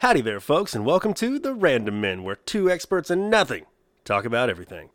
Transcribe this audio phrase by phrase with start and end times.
[0.00, 3.66] Howdy there, folks, and welcome to The Random Men, where two experts in nothing
[4.04, 4.90] talk about everything.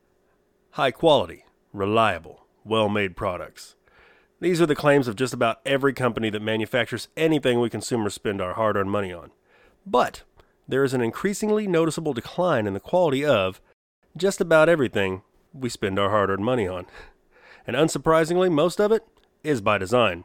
[0.72, 3.76] High quality, reliable, well made products.
[4.40, 8.40] These are the claims of just about every company that manufactures anything we consumers spend
[8.40, 9.32] our hard earned money on.
[9.86, 10.24] But
[10.70, 13.60] there is an increasingly noticeable decline in the quality of
[14.16, 16.86] just about everything we spend our hard earned money on.
[17.68, 19.06] And unsurprisingly, most of it
[19.44, 20.24] is by design.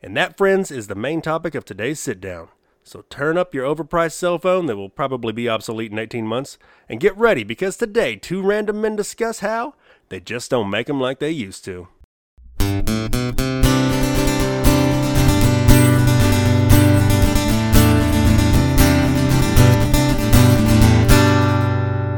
[0.00, 2.50] And that, friends, is the main topic of today's sit down.
[2.88, 6.56] So turn up your overpriced cell phone that will probably be obsolete in 18 months
[6.88, 9.74] and get ready because today two random men discuss how
[10.08, 11.88] they just don't make them like they used to.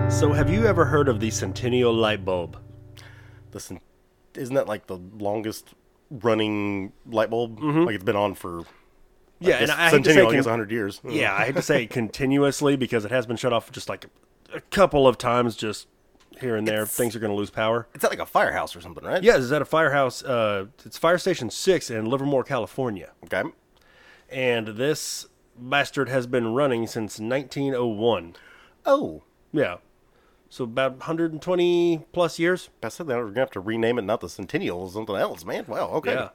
[0.09, 2.57] So, have you ever heard of the Centennial light bulb?
[3.53, 3.81] Listen,
[4.37, 5.75] isn't that like the longest
[6.13, 7.59] running light bulb?
[7.59, 7.87] Mm-hmm.
[7.87, 8.63] Like it's been on for
[9.41, 11.01] Yeah, and I hate to say Centennial, I con- guess 100 years.
[11.09, 14.07] Yeah, I hate to say continuously because it has been shut off just like
[14.53, 15.89] a couple of times, just
[16.41, 16.83] here and there.
[16.83, 17.89] It's- Things are going to lose power.
[17.95, 19.23] It's at like a firehouse or something, right?
[19.23, 20.23] Yeah, it's at a firehouse.
[20.23, 23.11] Uh, it's Fire Station 6 in Livermore, California.
[23.25, 23.43] Okay.
[24.29, 25.27] And this
[25.59, 28.37] bastard has been running since 1901.
[28.87, 29.23] Oh,
[29.53, 29.77] Yeah.
[30.53, 32.71] So about 120 plus years.
[32.83, 35.45] I said that we're gonna have to rename it not the Centennial, or something else,
[35.45, 35.65] man.
[35.69, 35.91] Wow.
[35.91, 36.13] Okay.
[36.15, 36.31] Yeah.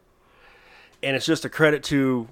[1.03, 2.29] And it's just a credit to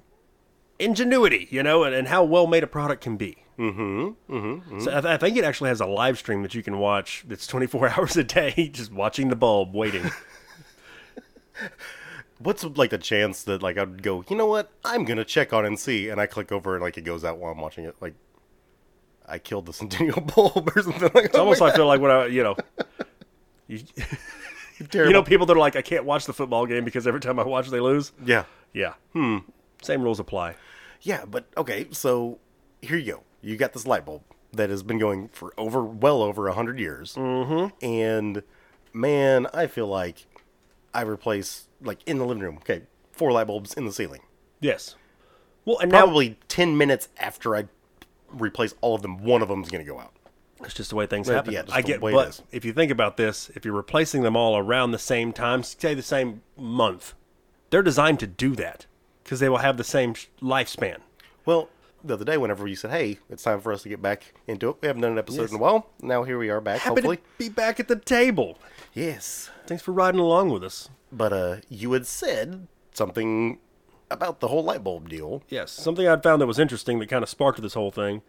[0.78, 3.38] ingenuity, you know, and, and how well made a product can be.
[3.58, 4.34] Mm-hmm.
[4.34, 4.80] Mm-hmm.
[4.80, 7.24] So I, th- I think it actually has a live stream that you can watch
[7.28, 10.10] that's 24 hours a day, just watching the bulb waiting.
[12.38, 14.70] What's like the chance that like I'd go, you know what?
[14.84, 17.38] I'm gonna check on and see, and I click over and like it goes out
[17.38, 17.94] while I'm watching it.
[18.00, 18.14] Like
[19.26, 22.10] I killed the Centennial bulb or something like It's almost like I feel like when
[22.10, 22.56] I, you know,
[23.68, 23.80] you,
[24.92, 27.38] you know, people that are like, I can't watch the football game because every time
[27.38, 28.10] I watch they lose.
[28.24, 28.44] yeah.
[28.72, 28.94] Yeah.
[29.12, 29.38] Hmm.
[29.84, 30.56] Same rules apply.
[31.00, 32.38] Yeah, but okay, so
[32.80, 33.22] here you go.
[33.42, 36.78] You got this light bulb that has been going for over well over a hundred
[36.78, 37.74] years, mm-hmm.
[37.84, 38.42] and
[38.92, 40.26] man, I feel like
[40.94, 42.56] I replace like in the living room.
[42.58, 44.22] Okay, four light bulbs in the ceiling.
[44.60, 44.96] Yes.
[45.64, 47.68] Well, and now Probably ten minutes after I
[48.30, 50.14] replace all of them, one of them's gonna go out.
[50.62, 51.52] It's just the way things happen.
[51.52, 52.42] yeah, just I the get, way it but is.
[52.50, 55.92] if you think about this, if you're replacing them all around the same time, say
[55.92, 57.14] the same month,
[57.68, 58.86] they're designed to do that
[59.24, 60.98] because they will have the same lifespan.
[61.44, 61.68] Well,
[62.02, 64.68] the other day, whenever you said, "Hey, it's time for us to get back into
[64.68, 65.50] it," we haven't done an episode Yes.
[65.50, 65.86] in a while.
[66.02, 66.80] Now here we are back.
[66.82, 68.58] Happy hopefully, be back at the table.
[68.92, 69.50] yes.
[69.66, 70.90] Thanks for riding along with us.
[71.10, 73.58] But uh, you had said something
[74.10, 75.42] about the whole light bulb deal.
[75.48, 78.20] Yes, something I'd found that was interesting that kind of sparked this whole thing.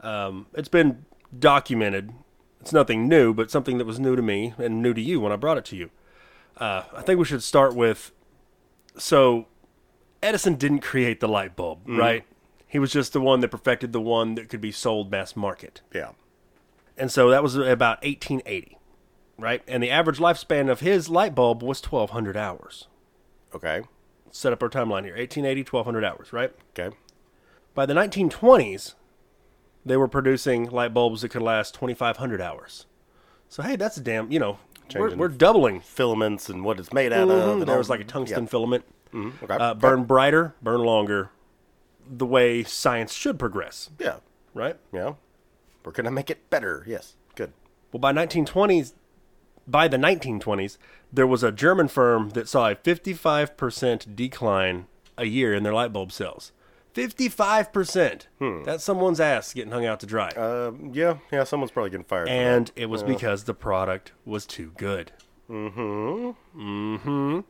[0.00, 1.04] Um, it's been
[1.36, 2.12] documented.
[2.60, 5.32] It's nothing new, but something that was new to me and new to you when
[5.32, 5.90] I brought it to you.
[6.58, 8.12] Uh, I think we should start with
[8.96, 9.46] so
[10.26, 12.24] Edison didn't create the light bulb, right?
[12.66, 15.82] He was just the one that perfected the one that could be sold mass market.
[15.94, 16.10] Yeah.
[16.98, 18.76] And so that was about 1880,
[19.38, 19.62] right?
[19.68, 22.88] And the average lifespan of his light bulb was 1200 hours.
[23.54, 23.82] Okay.
[24.30, 26.52] Set up our timeline here 1880, 1200 hours, right?
[26.76, 26.94] Okay.
[27.74, 28.94] By the 1920s,
[29.84, 32.86] they were producing light bulbs that could last 2,500 hours.
[33.48, 34.30] So hey, that's a damn.
[34.32, 34.58] You know,
[34.94, 35.80] we're, Changing we're doubling.
[35.80, 37.48] Filaments and what it's made out of.
[37.48, 38.84] Mhm, and There was like a tungsten filament.
[39.16, 39.54] Mhm, Okay.
[39.54, 41.30] Uh, burn brighter, burn longer.
[42.08, 44.16] The way science should progress, Yeah.
[44.54, 44.76] right?
[44.92, 45.14] Yeah.
[45.84, 46.84] We're gonna make it better.
[46.86, 47.14] Yes.
[47.34, 47.52] Good.
[47.92, 48.94] Well, by 1920s,
[49.66, 50.78] by the 1920s,
[51.12, 55.92] there was a German firm that saw a 55% decline a year in their light
[55.92, 56.52] bulb sales.
[56.94, 58.26] 55%.
[58.64, 60.28] That's someone's ass getting hung out to dry.
[60.30, 61.18] Uh, yeah.
[61.30, 61.44] Yeah.
[61.44, 62.28] Someone's probably getting fired.
[62.28, 65.12] and it was because the product was too good.
[65.50, 66.30] Mm-hmm.
[66.60, 67.40] Mm-hmm.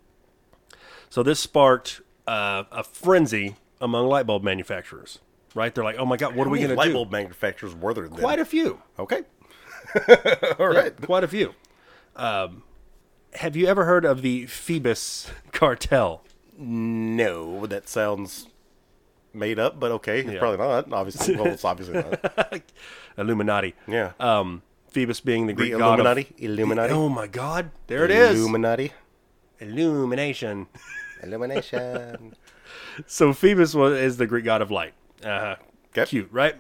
[1.11, 5.19] So this sparked uh, a frenzy among light bulb manufacturers.
[5.55, 5.75] Right?
[5.75, 6.49] They're like, "Oh my god, what that.
[6.49, 8.19] are we going to light do?" bulb manufacturers were there then?
[8.19, 8.83] Quite a few.
[8.99, 9.23] Okay.
[10.59, 10.95] All right.
[11.01, 11.55] Quite a few.
[12.15, 12.63] Um,
[13.35, 16.23] have you ever heard of the Phoebus cartel?
[16.59, 18.49] No, that sounds
[19.33, 20.21] made up, but okay.
[20.21, 20.39] It's Yeah.
[20.41, 20.93] probably not.
[20.93, 22.63] Obviously, well, it's obviously not.
[23.19, 23.75] Illuminati.
[23.87, 24.13] Yeah.
[24.21, 26.35] Um, Phoebus being the the Greek god of- Illuminati.
[26.39, 26.93] Illuminati.
[26.93, 28.39] Oh my god, there it is.
[28.41, 28.93] Illuminati.
[29.61, 30.67] Illumination.
[31.23, 32.35] Illumination.
[33.07, 34.95] So Phoebus was is the Greek god of light.
[35.25, 35.57] Uh,
[35.91, 36.05] Okay.
[36.11, 36.57] Cute, right?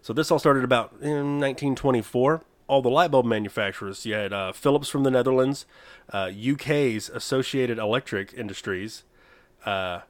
[0.00, 2.42] So this all started about in 1924.
[2.66, 4.04] All the light bulb manufacturers.
[4.04, 5.64] You had uh, Philips from the Netherlands,
[6.12, 9.04] uh, UK's Associated Electric Industries,
[9.64, 10.00] uh,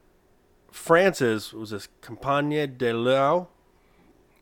[0.71, 3.47] France's was this Compagnie de l'Eau,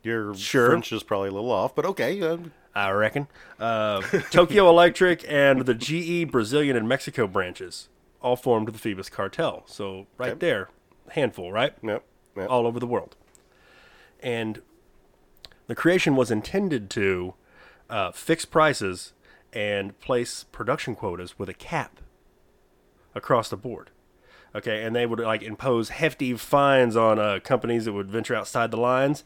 [0.02, 0.70] Your Sure.
[0.70, 2.22] French is probably a little off, but okay.
[2.22, 2.38] Uh,
[2.74, 3.28] I reckon.
[3.60, 4.02] Uh,
[4.32, 7.90] Tokyo Electric and the GE Brazilian and Mexico branches
[8.22, 9.64] all formed the Phoebus cartel.
[9.68, 10.40] So right Okay.
[10.40, 10.70] there,
[11.10, 11.74] handful, right?
[11.84, 12.04] yep.
[12.38, 12.50] yep.
[12.50, 13.16] all over the world.
[14.22, 14.62] and
[15.68, 17.34] the creation was intended to
[17.90, 19.14] uh, fix prices
[19.54, 22.00] and place production quotas with a cap
[23.16, 23.90] across the board.
[24.54, 28.70] Okay, and they would like impose hefty fines on uh, companies that would venture outside
[28.72, 29.24] the lines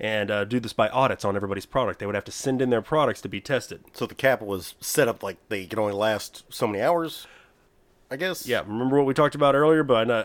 [0.00, 2.00] and uh, do this by audits on everybody's product.
[2.00, 3.84] They would have to send in their products to be tested.
[3.92, 7.26] So the cap was set up like they can only last so many hours,
[8.10, 8.46] I guess.
[8.46, 9.82] Yeah, remember what we talked about earlier?
[9.82, 10.24] But uh,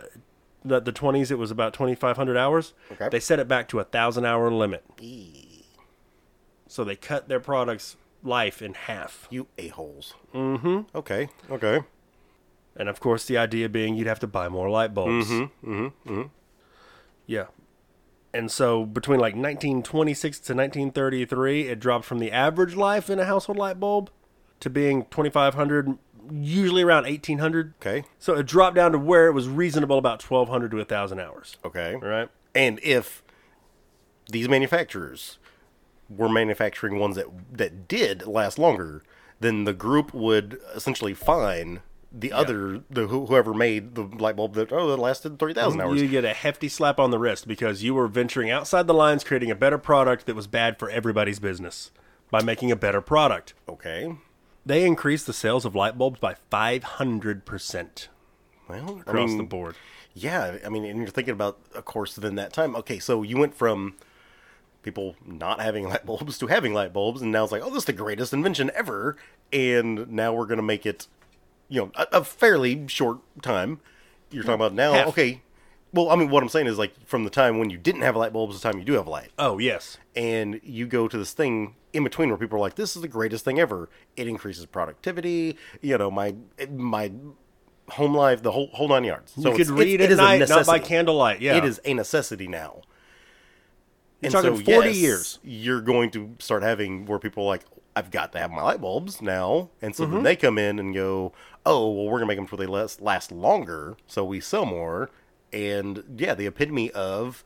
[0.66, 2.74] the the twenties, it was about twenty five hundred hours.
[2.92, 3.10] Okay.
[3.10, 4.84] They set it back to a thousand hour limit.
[6.68, 9.28] So they cut their products' life in half.
[9.30, 10.14] You a holes.
[10.34, 10.82] Mm-hmm.
[10.96, 11.30] Okay.
[11.50, 11.82] Okay.
[12.76, 15.28] And of course, the idea being you'd have to buy more light bulbs.
[15.30, 15.72] Mm-hmm.
[15.72, 16.22] Mm-hmm.
[17.26, 17.46] Yeah.
[18.34, 23.26] And so between like 1926 to 1933, it dropped from the average life in a
[23.26, 24.12] household light bulb
[24.60, 25.98] to being 2,500,
[26.32, 27.74] usually around 1,800.
[27.82, 28.04] Okay.
[28.20, 31.58] So it dropped down to where it was reasonable, about 1,200 to 1,000 hours.
[31.66, 31.94] Okay.
[31.96, 32.30] All right.
[32.54, 33.24] And if
[34.32, 35.40] these manufacturers
[36.10, 39.04] were manufacturing ones that that did last longer,
[39.40, 44.72] then the group would essentially fine the other the whoever made the light bulb that
[44.72, 45.90] oh that lasted three thousand mm-hmm.
[45.90, 46.02] hours.
[46.02, 49.24] You get a hefty slap on the wrist because you were venturing outside the lines,
[49.24, 51.92] creating a better product that was bad for everybody's business
[52.32, 53.54] by making a better product.
[53.68, 54.16] Okay.
[54.66, 58.08] They increased the sales of light bulbs by 500%
[58.68, 59.76] Well, I across mean, the board.
[60.14, 62.76] Yeah, I mean, and you're thinking about, of course, then that time.
[62.76, 63.96] Okay, so you went from
[64.84, 67.80] people not having light bulbs to having light bulbs, and now it's like, oh, this
[67.80, 69.16] is the greatest invention ever,
[69.54, 71.08] and now we're gonna make it,
[71.70, 73.80] you know, a, a fairly short time.
[74.32, 75.08] You're talking about now, Half.
[75.10, 75.42] okay.
[75.92, 78.16] Well, I mean, what I'm saying is like from the time when you didn't have
[78.16, 79.98] light bulbs to the time you do have light, Oh, yes.
[80.16, 83.08] and you go to this thing in between where people are like, "This is the
[83.08, 85.58] greatest thing ever." It increases productivity.
[85.82, 86.36] You know, my
[86.72, 87.12] my
[87.90, 89.34] home life, the whole whole nine yards.
[89.34, 91.42] So you could read at it is a night, not by candlelight.
[91.42, 91.58] Yeah.
[91.58, 92.82] It is a necessity now.
[94.22, 95.40] You're talking 40 years.
[95.44, 97.64] You're going to start having where people are like,
[97.96, 99.70] I've got to have my light bulbs now.
[99.82, 100.14] And so Mm-hmm.
[100.16, 101.34] then they come in and go,
[101.66, 103.98] oh, well, we're going to make them so they last, last longer.
[104.08, 105.10] So we sell more.
[105.52, 107.44] And yeah, the epitome of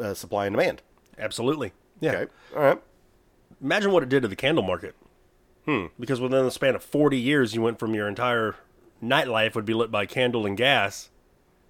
[0.00, 0.82] uh, supply and demand.
[1.18, 1.72] Absolutely.
[2.00, 2.12] Yeah.
[2.12, 2.32] Okay.
[2.56, 2.82] All right.
[3.62, 4.94] Imagine what it did to the candle market.
[5.66, 5.86] Hmm.
[6.00, 8.56] Because within the span of 40 years, you went from your entire
[9.02, 11.10] nightlife would be lit by candle and gas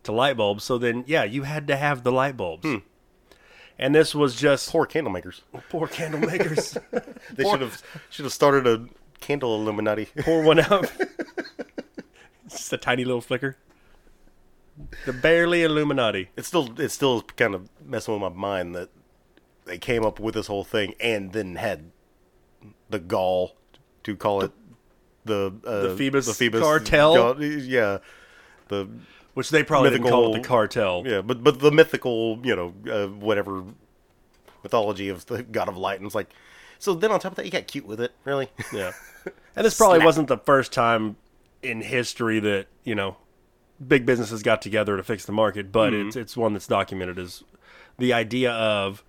[0.04, 0.64] to light bulbs.
[0.64, 2.66] So then, yeah, you had to have the light bulbs.
[3.78, 5.42] And this was just Poor candle makers.
[5.70, 6.76] poor candle makers.
[7.32, 8.86] They should have should have started a
[9.20, 10.06] candle Illuminati.
[10.20, 10.90] pour one out.
[12.48, 13.56] just a tiny little flicker.
[15.06, 16.30] The barely Illuminati.
[16.36, 18.90] It's still it's still kind of messing with my mind that
[19.64, 21.90] they came up with this whole thing and then had
[22.90, 23.56] the gall
[24.04, 24.52] to call it
[25.24, 27.14] the uh, The Phoebus cartel?
[27.14, 27.98] gall- yeah,
[28.68, 28.88] the
[29.34, 31.02] Which they probably didn't call it the cartel.
[31.06, 33.64] yeah, but but the mythical you know uh, whatever
[34.62, 36.30] mythology of the god of light and it's like
[36.78, 38.92] so then on top of that you got cute with it really Yeah.
[39.56, 40.06] And this probably Snap.
[40.06, 41.16] wasn't the first time
[41.62, 43.18] in history that, you know,
[43.86, 46.08] big businesses got together to fix the market, but Mm-hmm.
[46.08, 47.44] it's it's one that's documented as
[47.98, 49.04] the idea of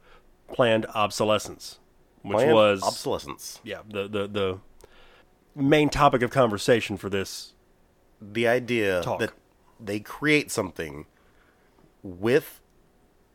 [0.50, 1.80] planned obsolescence,
[2.24, 3.60] which Planned was obsolescence.
[3.64, 4.60] yeah, the, the the
[5.56, 7.54] main topic of conversation for this.
[8.22, 9.20] the idea Talk.
[9.20, 9.32] that
[9.80, 11.06] they create something
[12.02, 12.62] with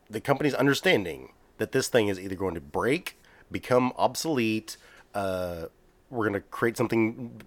[0.09, 3.19] the company's understanding that this thing is either going to break,
[3.51, 4.77] become obsolete,
[5.13, 5.65] uh,
[6.09, 7.41] we're going to create something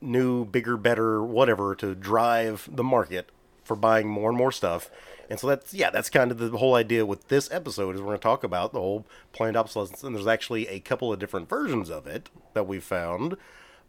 [0.00, 3.30] new, bigger, better, whatever to drive the market
[3.64, 4.90] for buying more and more stuff.
[5.28, 8.08] And so that's yeah, that's kind of the whole idea with this episode is we're
[8.08, 11.48] going to talk about the whole planned obsolescence and there's actually a couple of different
[11.48, 13.36] versions of it that we found,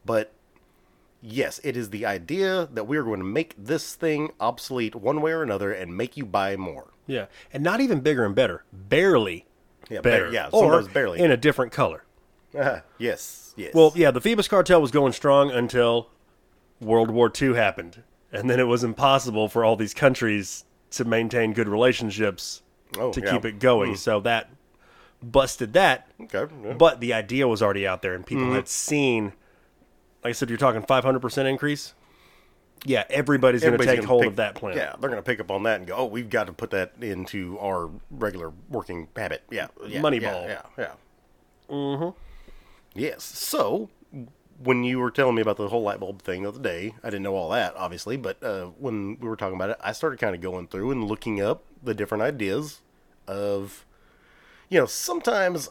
[0.06, 0.34] but
[1.22, 5.22] yes, it is the idea that we are going to make this thing obsolete one
[5.22, 6.92] way or another and make you buy more.
[7.08, 7.26] Yeah.
[7.54, 8.64] And not even bigger and better.
[8.72, 9.46] Barely
[9.90, 10.32] Yeah, better.
[10.32, 11.20] yeah, or barely.
[11.20, 12.04] in a different color.
[12.58, 13.74] Uh-huh, yes, yes.
[13.74, 16.10] Well, yeah, the Phoebus cartel was going strong until
[16.80, 18.04] World War II happened.
[18.34, 22.62] And then it was impossible for all these countries to maintain good relationships
[22.98, 23.32] Oh, to yeah.
[23.32, 23.92] keep it going.
[23.92, 23.96] Hmm.
[23.96, 24.50] So that
[25.24, 26.08] busted that.
[26.22, 26.54] okay.
[26.64, 26.74] yeah.
[26.74, 28.56] But the idea was already out there and people mm-hmm.
[28.56, 29.34] had seen,
[30.24, 31.94] I said, you're talking 500% increase.
[32.84, 34.76] Yeah, everybody's, going to take hold pick- of that plan.
[34.76, 36.72] Yeah, they're going to pick up on that and go, "Oh, we've got to put
[36.72, 40.48] that into our regular working habit." Yeah, yeah Moneyball.
[40.48, 40.62] Yeah, yeah.
[40.80, 40.92] yeah.
[41.70, 42.18] Mm-hmm.
[42.96, 43.24] Yes.
[43.24, 43.90] So
[44.64, 47.10] when you were telling me about the whole light bulb thing the other day, I
[47.10, 50.20] didn't know all that, obviously, but uh, when we were talking about it, I started
[50.20, 52.82] kind of going through and looking up the different ideas
[53.28, 53.86] of,
[54.70, 55.70] you know, sometimes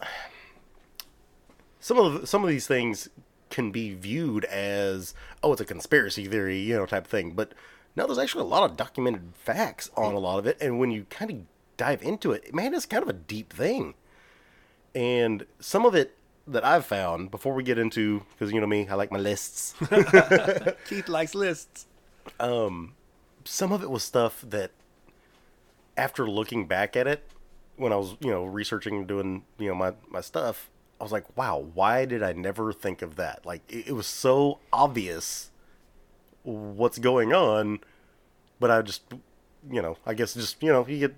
[1.79, 3.09] some of some of these things
[3.51, 7.53] can be viewed as oh it's a conspiracy theory you know type of thing but
[7.97, 10.91] no there's actually a lot of documented facts on a lot of it and when
[10.91, 11.39] you kind of
[11.77, 13.95] dive into it man it's kind of a deep thing
[14.95, 16.17] And some of it
[16.47, 19.75] that I've found before we get into, because you know me, I like my lists.
[20.89, 21.87] Keith likes lists.
[22.41, 22.95] Um
[23.45, 24.73] some of it was stuff that
[25.97, 27.25] after looking back at it
[27.77, 30.70] when I was, you know, researching and doing, you know, my, my stuff,
[31.01, 33.45] I was like, wow, why did I never think of that?
[33.47, 35.51] Like it, it was so obvious
[36.43, 37.81] what's going on,
[38.59, 39.03] but I just
[39.71, 41.15] you know, I guess just, you know, you get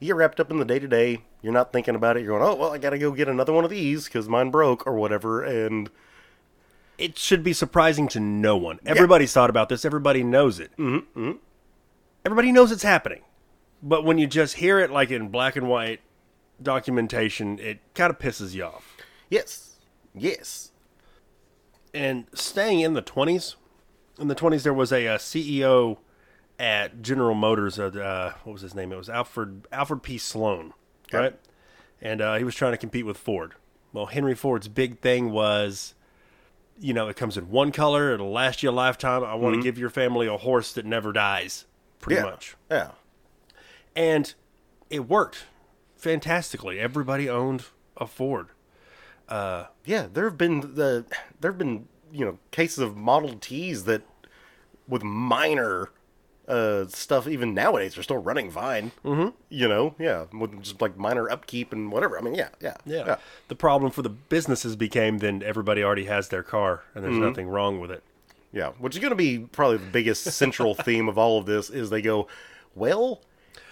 [0.00, 2.38] you get wrapped up in the day to day, you're not thinking about it, you're
[2.38, 4.94] going, Oh, well I gotta go get another one of these because mine broke or
[4.94, 5.90] whatever and
[6.98, 8.80] It should be surprising to no one.
[8.86, 9.84] Everybody's thought about this.
[9.84, 10.70] Everybody knows it.
[10.78, 11.32] Mm-hmm.
[12.24, 13.22] Everybody knows it's happening.
[13.82, 16.00] But when you just hear it like in black and white
[16.62, 18.95] documentation, it kind of pisses you off.
[19.28, 19.76] Yes.
[20.14, 20.70] Yes.
[21.92, 23.56] and staying in the 20s
[24.18, 25.98] in the 20s there was a, uh ceo
[26.58, 30.72] at general motors uh, uh, what was his name it was alfred alfred p sloan
[31.08, 31.18] Okay.
[31.18, 31.38] right
[32.00, 33.54] and uh, he was trying to compete with ford
[33.92, 35.94] well henry ford's big thing was
[36.80, 39.62] you know it comes in one color it'll last you a lifetime i want to
[39.62, 41.66] give your family a horse that never dies
[42.00, 42.26] pretty yeah.
[42.30, 42.90] much Yeah.
[43.94, 44.32] and
[44.88, 45.44] it worked
[45.94, 47.64] fantastically everybody owned
[47.98, 48.48] a ford
[49.28, 51.04] Yeah, there have been the
[51.40, 54.02] there have been you know cases of Model Ts that
[54.88, 55.90] with minor
[56.48, 58.92] uh, stuff even nowadays are still running fine.
[59.04, 59.30] Mm-hmm.
[59.48, 62.18] You know, yeah, with just like minor upkeep and whatever.
[62.18, 63.16] I mean, yeah, yeah, Yeah.
[63.48, 67.48] The problem for the businesses became then everybody already has their car and there's nothing
[67.48, 68.02] wrong with it.
[68.52, 68.70] yeah.
[68.78, 71.90] Which is going to be probably the biggest central theme of all of this is
[71.90, 72.28] they go,
[72.74, 73.22] well,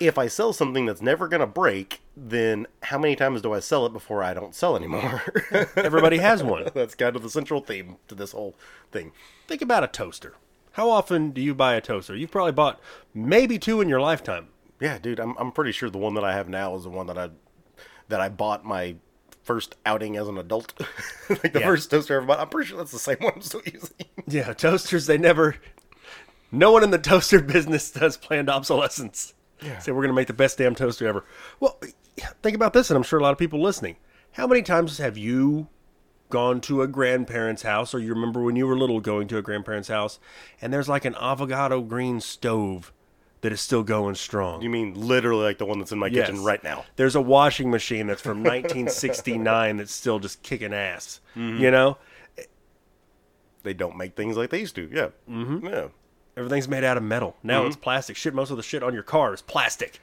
[0.01, 3.61] if I sell something that's never going to break, then how many times do I
[3.61, 5.23] sell it before I don't sell anymore?
[5.77, 6.69] Everybody has one.
[6.75, 8.55] that's kind of the central theme to this whole
[8.93, 9.13] thing.
[9.49, 10.35] Think about a toaster.
[10.73, 12.15] How often do you buy a toaster?
[12.17, 12.81] You've probably bought
[13.15, 14.49] maybe two in your lifetime.
[14.81, 17.07] Yeah, dude, I'm I'm pretty sure the one that I have now is the one
[17.07, 17.31] that I
[18.09, 18.97] that I bought my
[19.45, 20.73] first outing as an adult.
[21.29, 21.67] like the Yeah.
[21.67, 22.41] first toaster I ever bought.
[22.41, 23.97] I'm pretty sure that's the same one I'm still using.
[24.27, 25.57] Yeah, toasters, they never.
[26.51, 29.35] No one in the toaster business does planned obsolescence.
[29.63, 29.79] Yeah.
[29.81, 31.25] Say, we're going to make the best damn toaster ever.
[31.61, 31.79] Well,
[32.43, 33.97] think about this, and I'm sure a lot of people listening.
[34.33, 35.69] How many times have you
[36.31, 39.43] gone to a grandparent's house, or you remember when you were little going to a
[39.43, 40.19] grandparent's house,
[40.61, 42.93] and there's like an avocado green stove
[43.43, 44.63] that is still going strong?
[44.63, 46.27] You mean literally like the one that's in my Yes.
[46.29, 46.85] kitchen right now?
[46.97, 51.21] There's a washing machine that's from 1969 that's still just kicking ass.
[51.37, 51.63] Mm-hmm.
[51.63, 51.99] You know,
[53.63, 54.89] They don't make things like they used to.
[54.93, 55.09] Yeah.
[55.31, 55.67] Mm-hmm.
[55.67, 55.89] Yeah.
[56.37, 57.37] everything's made out of metal.
[57.43, 57.69] Now Mm-hmm.
[57.69, 58.17] it's plastic.
[58.17, 60.01] Shit, most of the shit on your car is plastic.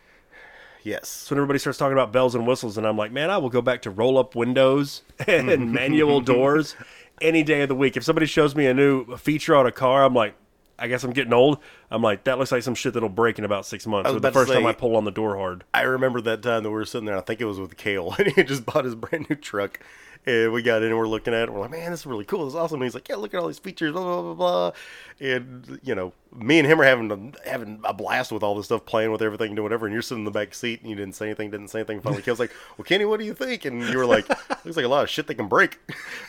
[0.83, 1.09] Yes.
[1.09, 3.49] So when everybody starts talking about bells and whistles, and I'm like, man, I will
[3.49, 6.75] go back to roll up windows and manual doors
[7.21, 7.95] any day of the week.
[7.95, 10.35] If somebody shows me a new feature on a car, I'm like,
[10.81, 11.59] I guess I'm getting old.
[11.89, 14.07] I'm like, that looks like some shit that'll break in about six months.
[14.07, 15.63] was Or the about to first time I pull on the door hard.
[15.73, 17.17] I remember that time that we were sitting there.
[17.17, 19.79] I think it was with Kale, and he just bought his brand new truck.
[20.23, 21.51] And we got in and we're looking at it.
[21.51, 22.45] We're like, man, this is really cool.
[22.45, 22.75] This is awesome.
[22.75, 24.71] And he's like, yeah, look at all these features, blah blah blah blah.
[25.19, 28.65] And you know, me and him are having a, having a blast with all this
[28.65, 29.87] stuff, playing with everything, doing whatever.
[29.87, 32.01] And you're sitting in the back seat, and you didn't say anything, didn't say anything.
[32.01, 33.65] Finally, Kale's like, well, Kenny, what do you think?
[33.65, 34.29] And you were like,
[34.63, 35.79] looks like a lot of shit that can break.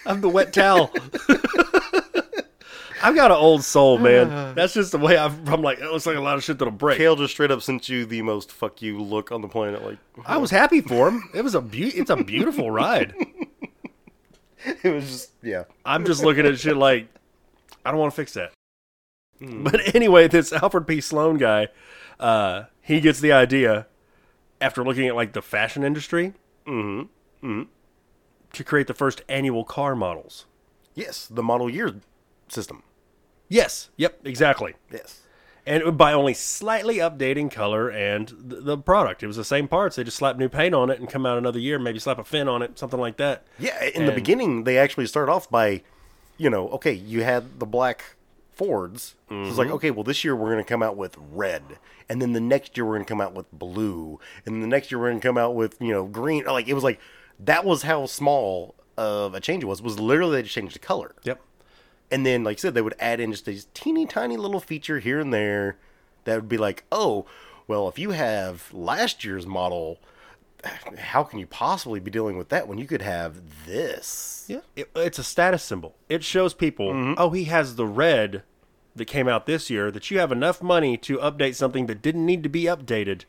[0.07, 0.91] I'm the wet towel.
[3.03, 4.55] I've got an old soul, man.
[4.55, 6.73] That's just the way I've, I'm like, it looks like a lot of shit that'll
[6.73, 6.99] break.
[6.99, 9.85] Kale just straight up sent you the most fuck you look on the planet.
[9.85, 11.29] Like, I was happy for him.
[11.35, 13.15] It was a be- it's a beautiful ride.
[14.65, 15.65] it was just, yeah.
[15.85, 17.09] I'm just looking at shit like
[17.85, 18.53] I don't want to fix that.
[19.41, 21.01] But anyway, this Alfred P.
[21.01, 21.69] Sloan guy,
[22.21, 23.89] uh, he gets the idea
[24.61, 27.01] after looking at like the fashion industry mm-hmm.
[27.45, 27.63] Mm-hmm.
[28.53, 30.47] to create the first annual car models.
[30.95, 31.97] Yes, the model year
[32.49, 32.85] system.
[33.53, 33.91] Yes.
[33.97, 34.21] Yep.
[34.25, 34.75] Exactly.
[34.91, 35.21] Yes.
[35.65, 39.95] And by only slightly updating color and the, the product, it was the same parts.
[39.97, 41.79] They just slap new paint on it and come out another year.
[41.79, 43.45] Maybe slap a fin on it, something like that.
[43.59, 45.83] Yeah, in the And- beginning, they actually start off by,
[46.37, 48.17] you know, okay, you had the black
[48.53, 49.15] Fords.
[49.29, 49.77] So it's like, mm-hmm.
[49.77, 51.79] okay, well, this year we're going to come out with red.
[52.09, 54.21] And then the next year we're going to come out with blue.
[54.45, 56.45] And the next year we're going to come out with, you know, green.
[56.45, 57.01] Like, it was like,
[57.41, 59.81] that was how small of a change it was.
[59.81, 61.15] was literally they just changed the color.
[61.25, 61.41] Yep.
[62.13, 64.99] And then, like I said, they would add in just these teeny tiny little feature
[65.01, 65.77] here and there
[66.25, 67.27] that would be like, oh,
[67.67, 69.99] well, if you have last year's model,
[70.99, 74.45] how can you possibly be dealing with that when you could have this?
[74.47, 75.97] Yeah, it, it's a status symbol.
[76.09, 78.43] It shows people, oh, he has the red
[78.95, 79.91] that came out this year.
[79.91, 83.23] That you have enough money to update something that didn't need to be updated.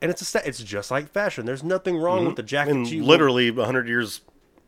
[0.00, 1.44] And it's a sta- it's just like fashion.
[1.44, 2.70] There's nothing wrong with the jacket.
[2.74, 4.22] And you literally a hundred years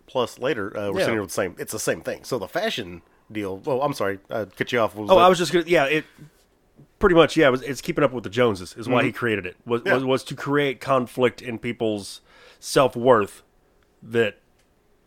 [0.07, 1.05] plus later, uh, we're Yeah.
[1.05, 1.57] sitting here with the same.
[1.59, 2.25] It's the same thing.
[2.25, 3.01] So the fashion
[3.33, 3.63] deal.
[3.67, 4.97] Oh, I'm sorry, I cut you off.
[4.97, 5.15] Oh, that?
[5.15, 5.65] I was just gonna.
[5.67, 6.05] Yeah, it
[6.99, 7.37] pretty much.
[7.37, 8.75] Yeah, it was, it's keeping up with the Joneses.
[8.77, 9.19] Is why he mm-hmm.
[9.19, 9.57] created it.
[9.67, 9.95] Was, Yeah.
[9.95, 12.21] was was to create conflict in people's
[12.61, 13.43] self worth
[14.03, 14.39] that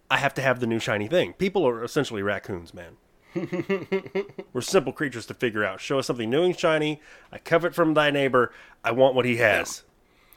[0.10, 1.34] I have to have the new shiny thing.
[1.34, 2.98] People are essentially raccoons, man.
[4.53, 5.82] We're simple creatures to figure out.
[5.82, 7.01] Show us something new and shiny.
[7.32, 8.53] I covet from thy neighbor.
[8.84, 9.84] I want what he has.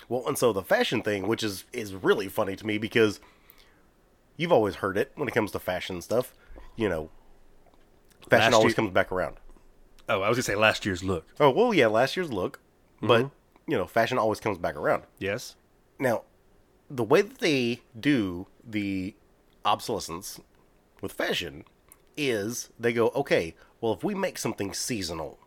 [0.09, 3.21] Well, and so the fashion thing, which is is really funny to me because
[4.37, 6.35] you've always heard it when it comes to fashion stuff.
[6.77, 7.11] You know,
[8.29, 9.37] fashion Last always year- comes back around.
[10.09, 11.27] Oh, I was gonna say last year's look.
[11.39, 12.61] Oh well, yeah, last year's look,
[13.01, 13.71] but Mm-hmm.
[13.73, 15.03] you know, fashion always comes back around.
[15.19, 15.55] Yes.
[15.99, 16.23] Now,
[16.91, 19.15] the way that they do the
[19.65, 20.41] obsolescence
[21.03, 21.65] with fashion
[22.17, 25.39] is they go, okay, well, if we make something seasonal,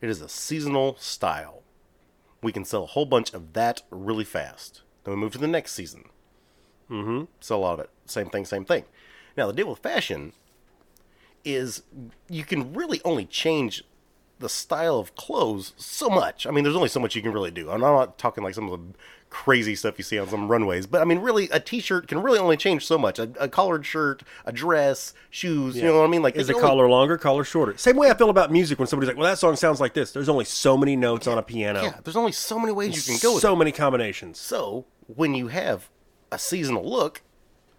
[0.00, 1.62] it is a seasonal style.
[2.42, 4.82] We can sell a whole bunch of that really fast.
[5.04, 6.04] Then we move to the next season.
[6.90, 7.24] Mm-hmm.
[7.40, 7.90] Sell a lot of it.
[8.06, 8.84] Same thing, same thing.
[9.36, 10.32] Now, the deal with fashion
[11.46, 11.82] is
[12.28, 13.84] you can really only change
[14.38, 16.46] the style of clothes so much.
[16.46, 17.70] I mean, there's only so much you can really do.
[17.70, 18.98] I'm not talking like some of the
[19.30, 22.38] crazy stuff you see on some runways, but I mean, really, a t-shirt can really
[22.38, 23.18] only change so much.
[23.18, 25.74] A, a collared shirt, a dress, shoes.
[25.76, 26.20] You know what I mean?
[26.22, 27.78] Like, Is the only- collar longer, collar shorter?
[27.78, 30.12] Same way I feel about music when somebody's like, "Well, that song sounds like this."
[30.12, 31.82] There's only so many notes on a piano.
[31.82, 33.56] Yeah, there's only so many ways you can go with so it.
[33.56, 34.38] many combinations.
[34.38, 35.88] So when you have
[36.30, 37.22] a seasonal look,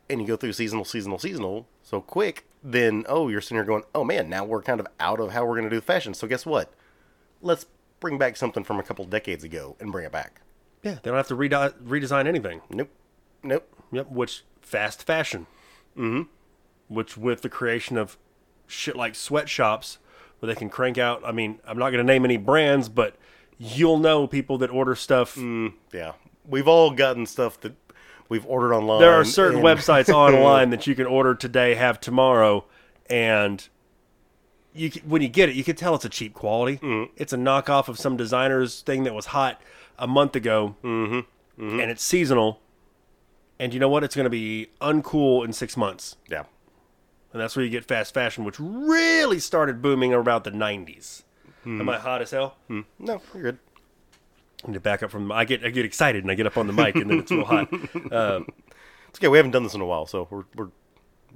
[0.09, 3.83] and you go through seasonal, seasonal, seasonal so quick, then oh, you're sitting here going,
[3.93, 6.13] oh man, now we're kind of out of how we're going to do fashion.
[6.13, 6.73] So guess what?
[7.41, 7.65] Let's
[7.99, 10.41] bring back something from a couple decades ago and bring it back.
[10.83, 12.61] Yeah, they don't have to rede- redesign anything.
[12.69, 12.89] Nope,
[13.43, 13.67] nope.
[13.91, 15.47] Yep, which fast fashion.
[15.97, 16.23] Mm-hmm.
[16.87, 18.17] Which with the creation of
[18.67, 19.97] shit like sweatshops
[20.39, 21.21] where they can crank out.
[21.25, 23.15] I mean, I'm not going to name any brands, but
[23.57, 25.37] you'll know people that order stuff.
[25.37, 26.13] Yeah,
[26.47, 27.73] we've all gotten stuff that
[28.29, 28.99] we've ordered online.
[29.01, 32.65] There are certain and- websites online that you can order today, have tomorrow,
[33.09, 33.67] and
[34.73, 36.77] you when you get it, you can tell it's a cheap quality.
[36.77, 37.11] Mm-hmm.
[37.15, 39.61] It's a knockoff of some designer's thing that was hot
[39.97, 41.15] a month ago, mm-hmm.
[41.15, 41.79] mm-hmm.
[41.79, 42.61] and it's seasonal.
[43.59, 44.03] And you know what?
[44.03, 46.43] It's going to be uncool in six months, Yeah,
[47.33, 51.23] and that's where you get fast fashion, which really started booming about the '90s.
[51.61, 51.81] Mm-hmm.
[51.81, 52.55] Am I hot as hell?
[52.69, 53.59] no, you're good.
[54.63, 55.31] I need to back up from.
[55.31, 57.31] I get I get excited and I get up on the mic, and then it's
[57.31, 57.69] real hot.
[59.09, 59.29] It's okay.
[59.29, 60.69] We haven't done this in a while, so we're we're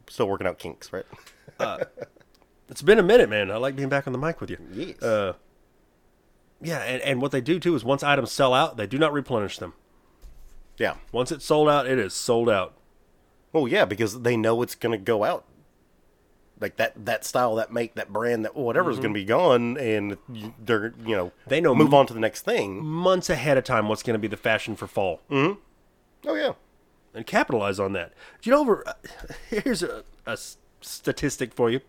[0.09, 1.05] still working out kinks, right?
[2.69, 3.49] It's been a minute, man.
[3.51, 4.57] I like being back on the mic with you.
[4.73, 5.01] Yes.
[5.01, 5.33] Uh,
[6.61, 9.13] yeah, and, and what they do too is once items sell out, they do not
[9.13, 9.73] replenish them.
[10.77, 10.95] yeah.
[11.11, 12.75] Once it's sold out, it is sold out.
[13.53, 15.45] Oh yeah, because they know it's gonna go out.
[16.61, 20.15] Like that, that style, that make, that brand, that whatever is gonna be gone, and
[20.63, 22.85] they're you know They know move m- on to the next thing.
[22.85, 25.59] Months ahead of time, what's going to be the fashion for fall, Mm-hmm.
[26.29, 26.53] Oh yeah,
[27.15, 28.13] and capitalize on that.
[28.41, 28.87] Do you know over?
[28.87, 28.93] uh,
[29.49, 30.03] Here's a
[30.81, 31.81] statistic for you: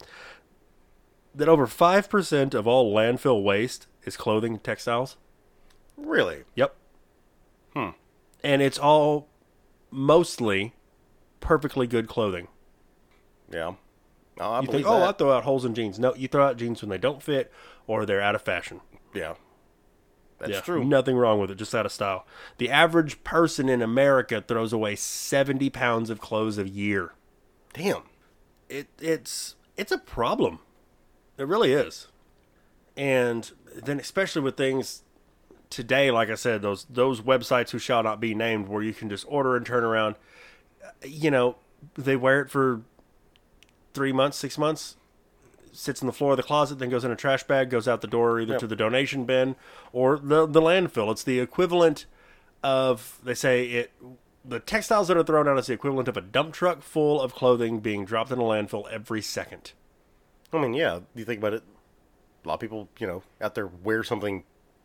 [1.35, 5.19] that over five percent of all landfill waste is clothing and textiles.
[5.99, 6.45] really.
[6.55, 6.75] Yep.
[7.77, 7.89] Hmm.
[8.43, 9.29] And it's all
[9.91, 10.75] mostly
[11.41, 12.49] perfectly good clothing.
[13.51, 13.75] Yeah.
[14.41, 15.99] Oh, I You think, oh, I throw out holes in jeans.
[15.99, 17.53] No, you throw out jeans when they don't fit
[17.87, 18.81] or they're out of fashion.
[19.15, 19.35] yeah.
[20.39, 20.85] That's Yeah, true.
[20.85, 22.27] Nothing wrong with it, just out of style.
[22.59, 27.13] The average person in America throws away 70 pounds of clothes a year.
[27.75, 28.03] Damn.
[28.69, 30.59] It it's it's a problem.
[31.39, 32.09] It really is.
[32.97, 35.03] And then especially with things
[35.71, 39.09] today, like I said, those those websites who shall not be named where you can
[39.09, 40.17] just order and turn around,
[41.05, 41.55] you know,
[41.95, 42.83] they wear it for
[43.95, 44.97] 3 months, 6 months,
[45.73, 48.01] sits in the floor of the closet, then goes in a trash bag, goes out
[48.03, 48.61] the door either Yep.
[48.61, 49.57] to the donation bin
[49.93, 51.11] or the the landfill.
[51.11, 52.07] It's the equivalent
[52.63, 53.93] of they say it
[54.45, 57.33] the textiles that are thrown out is the equivalent of a dump truck full of
[57.35, 59.73] clothing being dropped in a landfill every second.
[60.53, 61.01] I mean, yeah.
[61.15, 61.63] You think about it.
[62.45, 64.43] A lot of people, you know, out there wear something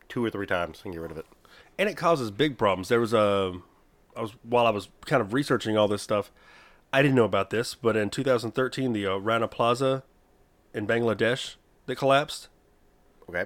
[0.10, 1.26] two or three times and get rid of it.
[1.80, 2.88] and it causes big problems.
[2.88, 3.54] There was a,
[4.16, 6.32] I was while I was kind of researching all this stuff,
[6.94, 10.04] I didn't know about this, but in 2013, the uh, Rana Plaza
[10.74, 12.48] in Bangladesh that collapsed,
[13.30, 13.46] Okay.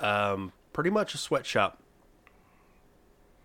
[0.00, 1.78] um, pretty much a sweatshop,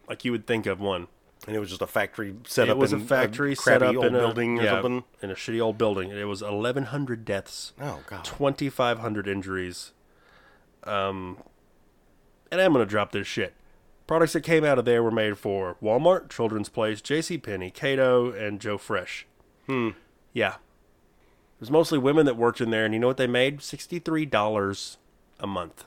[0.10, 1.08] like you would think of one.
[1.48, 2.78] And it was just a factory set it up.
[2.78, 5.04] was a factory set crappy up in a building yeah, something.
[5.24, 6.12] in a shitty old building.
[6.12, 7.74] And It was 1,100 deaths.
[7.82, 8.24] Oh god.
[8.26, 9.92] 2,500 injuries.
[10.84, 11.38] Um,
[12.52, 13.54] and I'm going to drop this shit.
[14.12, 18.60] Products that came out of there were made for Walmart, Children's Place, JCPenney, Cato, and
[18.60, 19.26] Joe Fresh.
[19.68, 19.92] Hmm.
[20.34, 20.56] Yeah.
[20.56, 23.60] It was mostly women that worked in there, and you know what they made?
[23.60, 24.98] $63
[25.40, 25.86] a month.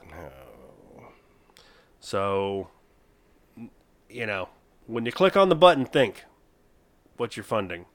[1.99, 2.69] So,
[4.09, 4.49] you know,
[4.87, 6.23] when you click on the button, think
[7.17, 7.85] what you're funding.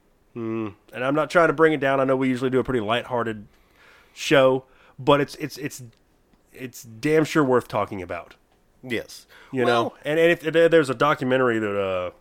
[0.93, 1.99] And I'm not trying to bring it down.
[1.99, 3.47] I know we usually do a pretty lighthearted
[4.13, 4.63] show,
[4.97, 5.83] but it's it's it's
[6.53, 8.35] it's damn sure worth talking about.
[8.83, 9.27] Yes.
[9.51, 12.11] You Well, know, and, and if, if there's a documentary that uh,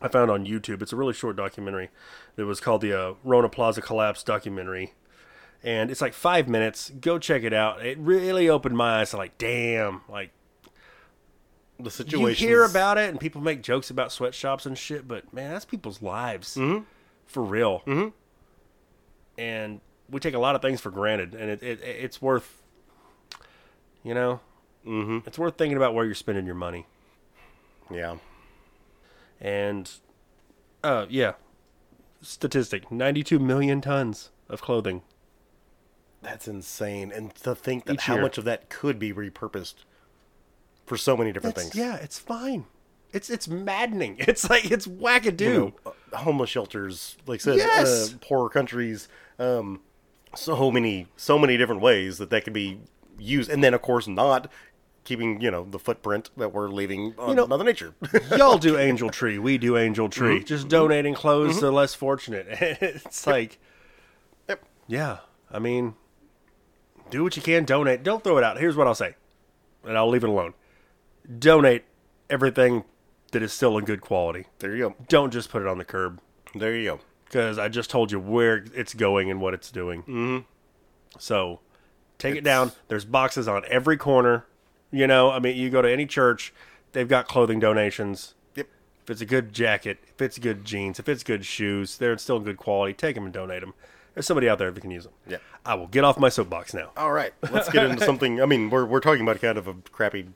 [0.00, 0.80] I found on YouTube.
[0.82, 1.90] It's a really short documentary.
[2.36, 4.94] that was called the uh, Rana Plaza Collapse documentary,
[5.62, 6.90] and it's like five minutes.
[7.00, 7.84] Go check it out.
[7.84, 10.30] It really opened my eyes to like, damn, like
[11.78, 12.42] The situation.
[12.44, 15.64] you hear about it and people make jokes about sweatshops and shit, but man, that's
[15.64, 16.54] people's lives
[17.26, 17.80] for real.
[17.80, 18.08] Mm-hmm.
[19.38, 22.62] And we take a lot of things for granted, and it, it it's worth,
[24.02, 24.40] you know,
[24.86, 25.18] mm-hmm.
[25.26, 26.86] it's worth thinking about where you're spending your money.
[27.90, 28.16] Yeah.
[29.40, 29.90] And,
[30.84, 31.32] uh, yeah,
[32.22, 35.02] statistic: 92 million tons of clothing.
[36.22, 37.10] That's insane.
[37.12, 38.22] And to think that Each how year.
[38.22, 39.74] much of that could be repurposed
[40.86, 41.76] for so many different That's, things.
[41.76, 42.66] yeah, it's fine.
[43.12, 44.16] It's it's maddening.
[44.20, 45.40] It's like it's wackadoo.
[45.40, 45.74] You know,
[46.12, 48.12] uh, homeless shelters, like I said, Yes!
[48.12, 49.80] uh, poorer countries, um,
[50.34, 52.80] so many, so many different ways that that could be
[53.18, 53.50] used.
[53.50, 54.50] And then, of course, not
[55.04, 57.94] keeping, you know, the footprint that we're leaving on know- Mother Nature.
[58.36, 59.38] Y'all do Angel Tree.
[59.38, 60.36] We do Angel Tree.
[60.36, 60.46] Mm-hmm.
[60.46, 61.20] Just donating mm-hmm.
[61.20, 62.46] clothes to the less fortunate.
[62.50, 63.58] it's like,
[64.48, 64.64] Yep.
[64.86, 65.18] yeah.
[65.50, 65.94] I mean,
[67.10, 67.64] do what you can.
[67.64, 68.02] Donate.
[68.02, 68.58] Don't throw it out.
[68.58, 69.16] Here's what I'll say,
[69.84, 70.54] and I'll leave it alone.
[71.38, 71.84] Donate
[72.28, 72.84] everything
[73.32, 74.46] that is still in good quality.
[74.58, 74.96] there you go.
[75.08, 76.20] Don't just put it on the curb
[76.54, 77.00] There you go.
[77.24, 80.02] because I just told you where it's going and what it's doing.
[80.02, 80.38] Mm-hmm.
[81.18, 81.60] So
[82.18, 82.72] take it down.
[82.88, 84.46] There's boxes on every corner.
[84.90, 86.52] You know, I mean, you go to any church,
[86.92, 88.34] they've got clothing donations.
[88.56, 88.68] Yep.
[89.04, 92.38] If it's a good jacket, if it's good jeans, if it's good shoes, they're still
[92.38, 92.92] in good quality.
[92.92, 93.74] Take them and donate them.
[94.14, 95.12] There's somebody out there that can use them.
[95.28, 95.36] Yeah.
[95.64, 96.90] I will get off my soapbox now.
[96.96, 98.40] All right, let's get into something.
[98.42, 100.26] I mean, we're we're talking about kind of a crappy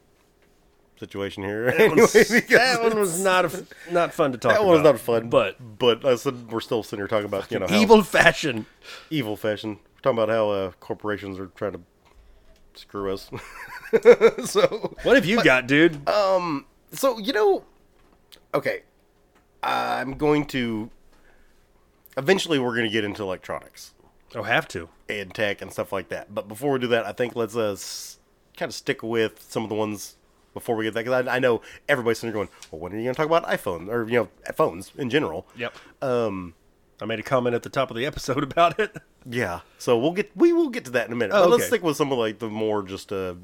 [0.98, 1.68] situation here.
[1.76, 4.54] Anyway, that one was not a, not fun to talk about.
[4.54, 4.66] that about.
[4.66, 5.28] one was not fun.
[5.28, 8.66] but but I said we're still sitting here talking about you know how evil fashion.
[9.10, 9.70] evil fashion.
[9.96, 11.80] We're talking about how uh, corporations are trying to
[12.76, 13.30] screw us.
[14.44, 16.08] so What have you got, dude?
[16.08, 17.64] Um, so you know,
[18.52, 18.82] okay,
[19.62, 20.90] I'm going to.
[22.16, 23.92] Eventually, we're going to get into electronics
[24.34, 24.88] oh, have to.
[25.08, 26.32] and tech and stuff like that.
[26.34, 28.18] But before we do that, I think let's uh, s-
[28.56, 30.16] kind of stick with some of the ones
[30.52, 32.96] before we get that because I, I know everybody's sitting there going, "Well, when are
[32.96, 35.74] you going to talk about iPhone or you know phones in general?" Yep.
[36.02, 36.54] Um,
[37.00, 38.96] I made a comment at the top of the episode about it.
[39.28, 39.60] Yeah.
[39.78, 41.34] So we'll get we will get to that in a minute.
[41.34, 43.34] Oh, but let's stick with some of like the more just uh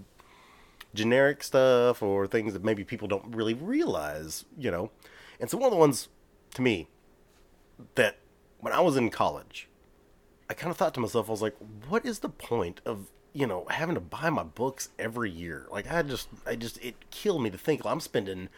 [0.95, 4.91] generic stuff or things that maybe people don't really realize, you know.
[5.39, 6.09] And so one of the ones
[6.55, 6.89] to me
[7.95, 8.17] that
[8.59, 9.69] when I was in college,
[10.49, 11.57] I kind of thought to myself, I was like,
[11.89, 15.67] what is the point of you know having to buy my books every year?
[15.71, 18.49] Like I just, I just, it killed me to think I'm spending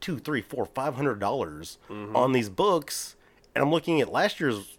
[0.00, 1.78] two, three, four, five hundred dollars
[2.14, 3.14] on these books,
[3.54, 4.78] and I'm looking at last year's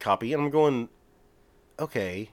[0.00, 0.88] copy, and I'm going,
[1.78, 2.30] okay,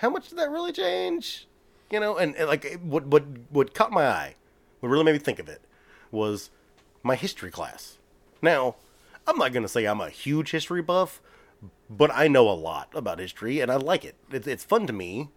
[0.00, 1.46] how much did that really change?
[1.90, 4.34] You know, and, and like what what what caught my eye,
[4.80, 5.62] what really made me think of it,
[6.10, 6.50] was
[7.02, 7.98] my history class.
[8.40, 8.76] Now,
[9.26, 11.20] I'm not gonna say I'm a huge history buff,
[11.90, 14.16] but I know a lot about history, and I like it.
[14.30, 15.28] It's, it's fun to me.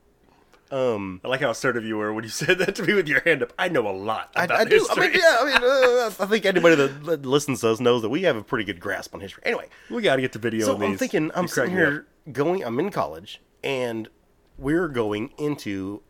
[0.75, 3.43] I like how assertive you were when you said that to me with your hand
[3.43, 3.53] up.
[3.57, 4.85] I know a lot I, I do.
[4.89, 5.37] I mean, yeah.
[5.39, 8.43] I mean, uh, I think anybody that, listens to us knows that we have a
[8.43, 9.43] pretty good grasp on history.
[9.45, 10.65] Anyway, We got to get the video.
[10.65, 10.99] so I'm these.
[10.99, 12.63] thinking, I'm You sitting here going.
[12.63, 14.09] I'm in college, and
[14.57, 16.01] we're going into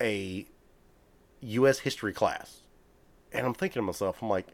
[0.00, 0.46] a
[1.40, 1.80] U.S.
[1.80, 2.60] history class,
[3.32, 4.48] and I'm thinking to myself, I'm like,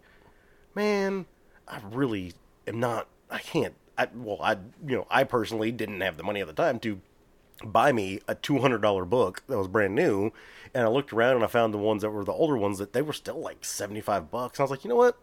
[0.75, 1.27] man,
[1.67, 2.35] I really
[2.67, 3.09] am not.
[3.31, 3.75] I can't.
[3.99, 4.53] I well, I
[4.87, 7.01] you know, I personally didn't have the money at the time to
[7.65, 10.33] buy me a two hundred dollar book that was brand new,
[10.75, 12.93] and I looked around and I found the ones that were the older ones that
[12.93, 14.61] they were still like seventy five bucks.
[14.61, 15.19] I was like, you know what?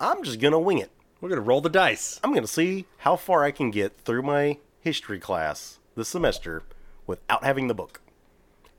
[0.00, 0.90] I'm just gonna wing it.
[1.20, 2.20] We're gonna roll the dice.
[2.22, 6.62] I'm to see how far I can get through my history class this semester
[7.06, 8.00] without having the book.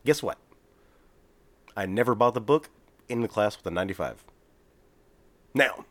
[0.06, 0.38] Guess what?
[1.76, 2.70] I never bought the book
[3.10, 4.24] in the class with a 95.
[5.54, 5.86] Now,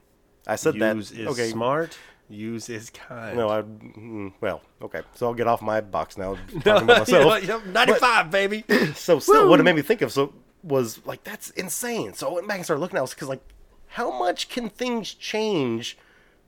[0.47, 1.19] I said Use that.
[1.19, 1.51] is okay.
[1.51, 1.99] smart.
[2.31, 3.37] Use is kind.
[3.37, 3.63] No, I.
[3.63, 5.01] mm, Well, okay.
[5.15, 6.35] So I'll get off my box now.
[6.63, 7.43] Talking about myself.
[7.43, 8.65] Yep, 95, baby.
[8.95, 12.13] So still, what it made me think of so was like that's insane.
[12.15, 13.41] So I went back and started looking at it because like,
[13.89, 15.97] how much can things change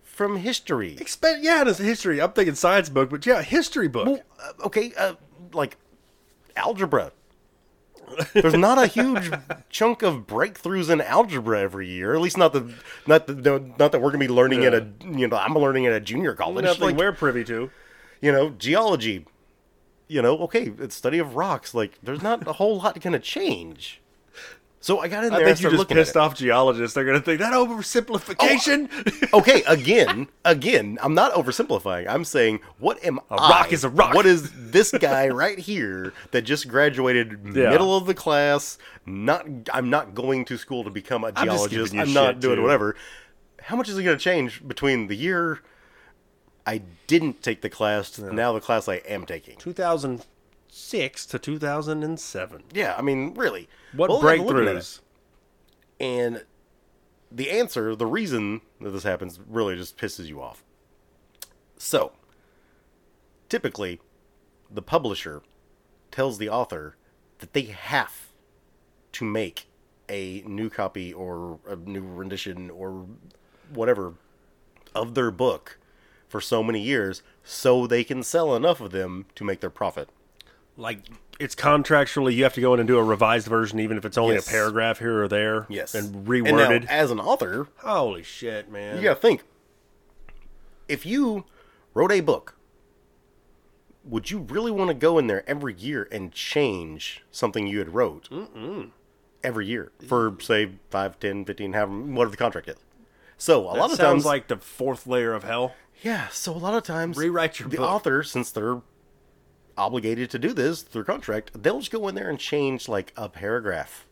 [0.02, 0.96] from history?
[1.00, 2.20] Expect, yeah, it's history.
[2.20, 4.06] I'm thinking science book, but yeah, history book.
[4.06, 5.14] Well, uh, okay, uh,
[5.54, 5.76] like
[6.56, 7.12] algebra.
[8.34, 9.30] There's not a huge
[9.70, 12.14] chunk of breakthroughs in algebra every year.
[12.14, 12.74] At least not the
[13.06, 15.86] not the, no, not that we're gonna be learning at a you know I'm learning
[15.86, 16.64] at a junior college.
[16.64, 17.70] Nothing Like, we're privy to.
[18.20, 19.26] you know geology.
[20.08, 21.72] You know, okay, it's study of rocks.
[21.72, 23.99] Like there's not a whole lot gonna change.
[24.82, 25.48] So I got in I there.
[25.48, 26.94] and think you just pissed off geologists.
[26.94, 28.88] They're gonna think that oversimplification.
[29.32, 32.08] Oh, okay, again, again, I'm not oversimplifying.
[32.08, 34.14] I'm saying, what am a rock is a rock.
[34.14, 37.68] What is this guy right here that just graduated Yeah.
[37.70, 38.78] middle of the class?
[39.04, 41.92] Not, I'm not going to school to become a geologist.
[41.92, 42.62] you I'm not doing too.
[42.62, 42.96] whatever.
[43.62, 45.60] how much is it going to change between the year
[46.66, 49.56] I didn't take the class to now the class I am taking?
[50.70, 52.62] 2006 to 2007.
[52.72, 53.68] Yeah, I mean, really.
[53.92, 54.76] What Well, I'm looking at it.
[54.78, 55.00] breakthroughs?
[55.98, 56.44] And
[57.30, 60.64] the answer, the reason that this happens, really just pisses you off.
[61.76, 62.12] So,
[63.48, 64.00] typically,
[64.70, 65.42] the publisher
[66.10, 66.96] tells the author
[67.38, 68.28] that they have
[69.12, 69.66] to make
[70.08, 73.06] a new copy or a new rendition or
[73.72, 74.14] whatever
[74.94, 75.78] of their book
[76.28, 80.08] for so many years so they can sell enough of them to make their profit.
[80.76, 81.00] Like
[81.38, 84.16] it's contractually, you have to go in and do a revised version, even if it's
[84.18, 84.48] only Yes.
[84.48, 85.66] a paragraph here or there.
[85.68, 85.94] Yes.
[85.94, 86.82] and And reworded.
[86.84, 88.96] now, as an author, Holy shit, man!
[88.96, 89.42] You gotta think.
[90.88, 91.44] If you
[91.94, 92.56] wrote a book,
[94.04, 97.94] would you really want to go in there every year and change something you had
[97.94, 98.28] wrote
[99.44, 102.76] every year for say 5 10 15 however whatever the contract is
[103.38, 105.74] so a that lot of sounds times like the fourth layer of hell.
[106.02, 107.88] yeah so a lot of times Rewrite your the book.
[107.88, 108.80] author since they're
[109.80, 113.28] obligated to do this through contract they'll just go in there and change like a
[113.28, 114.06] paragraph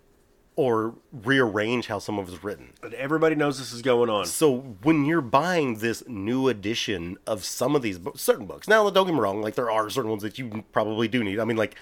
[0.57, 4.27] or rearrange how some of it's written But everybody knows this is going on.
[4.27, 8.89] so when you're buying this new edition of some of these books, certain books, now
[8.91, 11.39] don't get me wrong, like there are certain ones that you probably do need.
[11.39, 11.77] I mean, like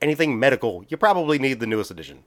[0.00, 2.22] anything medical, you probably need the newest edition.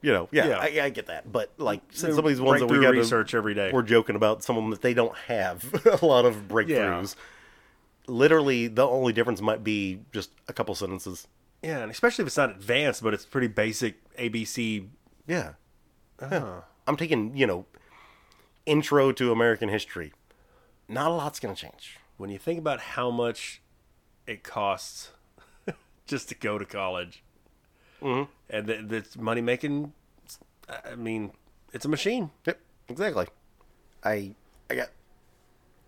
[0.00, 0.58] You know, yeah, Yeah.
[0.58, 1.32] I, I get that.
[1.32, 3.70] But like since some of these ones that we Breakthrough got research every day.
[3.72, 5.64] we're joking about some of them that they don't have
[6.02, 7.16] a lot of breakthroughs.
[8.06, 11.26] Literally, the only difference might be just a couple sentences.
[11.62, 14.88] Yeah, and especially if it's not advanced, but it's pretty basic ABC.
[15.26, 15.52] Yeah.
[16.20, 16.28] Uh-huh.
[16.30, 16.60] Yeah.
[16.86, 17.64] I'm taking, you know,
[18.66, 20.12] intro to American history.
[20.88, 21.98] Not a lot's going to change.
[22.18, 23.62] When you think about how much
[24.26, 25.12] it costs
[26.06, 27.22] just to go to college,
[28.02, 28.30] Mm-hmm.
[28.50, 29.94] and th- that's money making.
[30.68, 31.30] I mean,
[31.72, 32.30] it's a machine.
[32.44, 33.26] Yep, exactly.
[34.02, 34.34] I
[34.68, 34.88] I got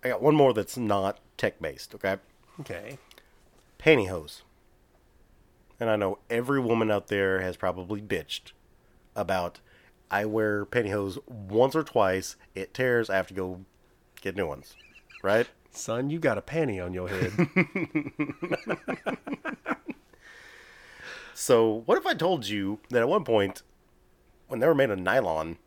[0.03, 2.17] I got one more that's not tech based, okay?
[2.59, 2.97] Okay.
[3.79, 4.41] Pantyhose.
[5.79, 8.51] And I know every woman out there has probably bitched
[9.15, 9.59] about
[10.09, 13.65] I wear pantyhose once or twice, it tears, I have to go
[14.21, 14.75] get new ones.
[15.21, 15.47] Right?
[15.71, 17.33] Son, you got a panty on your head.
[21.39, 23.61] So, what if I told you that at one point,
[24.47, 25.59] when they were made of nylon,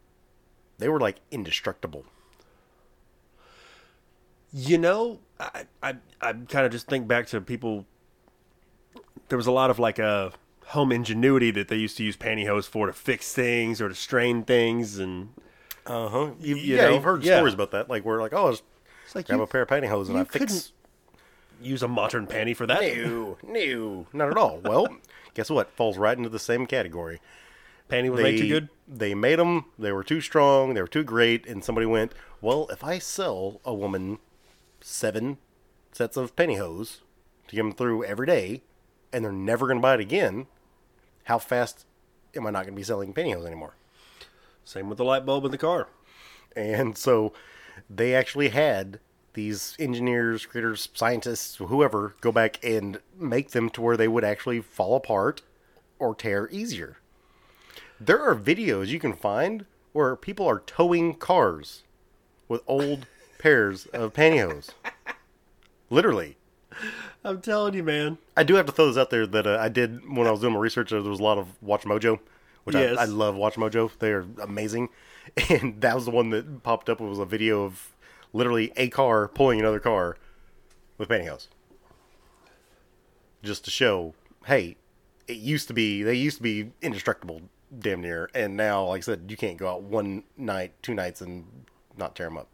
[0.79, 2.07] they were like indestructible?
[4.53, 7.87] You know, I I, I kind of just think back to people.
[9.29, 10.33] There was a lot of like a
[10.67, 14.43] home ingenuity that they used to use pantyhose for to fix things or to strain
[14.45, 15.31] things, and
[15.87, 16.31] Uh huh.
[16.41, 17.37] You, You yeah, know, you've heard yeah.
[17.37, 17.89] stories about that.
[17.89, 18.65] Like, we're like, oh, just
[19.05, 20.73] it's like grab you, a pair of pantyhose and I fix.
[21.61, 22.81] use a modern panty for that.
[22.81, 24.61] No, no, not at all.
[24.63, 24.89] Well,
[25.35, 25.71] guess what?
[25.73, 27.21] Falls right into the same category.
[27.89, 28.69] Panty was They made too good.
[28.87, 29.65] They made them.
[29.79, 30.75] They were too strong.
[30.75, 31.47] They were too great.
[31.47, 34.19] And somebody went, well, if I sell a woman
[34.81, 35.39] seven
[35.93, 36.99] sets of pantyhose
[37.49, 38.63] to get them through every day,
[39.13, 40.47] and they're never going to buy it again,
[41.25, 41.85] how fast
[42.35, 43.75] am I not going to be selling pantyhose anymore?
[44.65, 45.89] Same with the light bulb in the car.
[46.55, 47.33] And so
[47.89, 49.01] they actually had
[49.35, 54.61] these engineers, creators, scientists, whoever go back and make them to where they would actually
[54.61, 55.43] fall apart
[55.99, 56.99] or tear easier.
[58.01, 61.83] There are videos you can find where people are towing cars
[62.49, 63.07] with old
[63.41, 64.71] pairs of pantyhose.
[65.91, 66.37] Literally.
[67.25, 68.19] I'm telling you, man.
[68.37, 70.41] I do have to throw this out there that uh, I did when I was
[70.41, 70.91] doing my research.
[70.91, 72.21] There was a lot of Watch Mojo,
[72.65, 72.97] which Yes.
[72.97, 73.35] I, I love.
[73.35, 74.89] Watch Mojo, they are amazing.
[75.49, 77.01] And that was the one that popped up.
[77.01, 77.93] It was a video of
[78.33, 80.17] literally a car pulling another car
[80.99, 81.47] with pantyhose,
[83.43, 84.15] just to show,
[84.47, 84.77] hey,
[85.29, 87.43] it used to be they used to be indestructible,
[87.79, 91.21] damn near, and now, like I said, you can't go out one night, two nights,
[91.21, 91.45] and
[91.97, 92.49] not tear them up.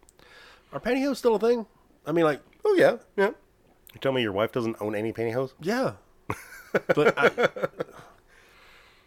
[0.76, 1.64] Are pantyhose still a thing?
[2.04, 3.30] I mean, like, Oh yeah, yeah.
[3.94, 5.52] You tell me your wife doesn't own any pantyhose?
[5.62, 5.92] yeah,
[6.94, 7.30] but I,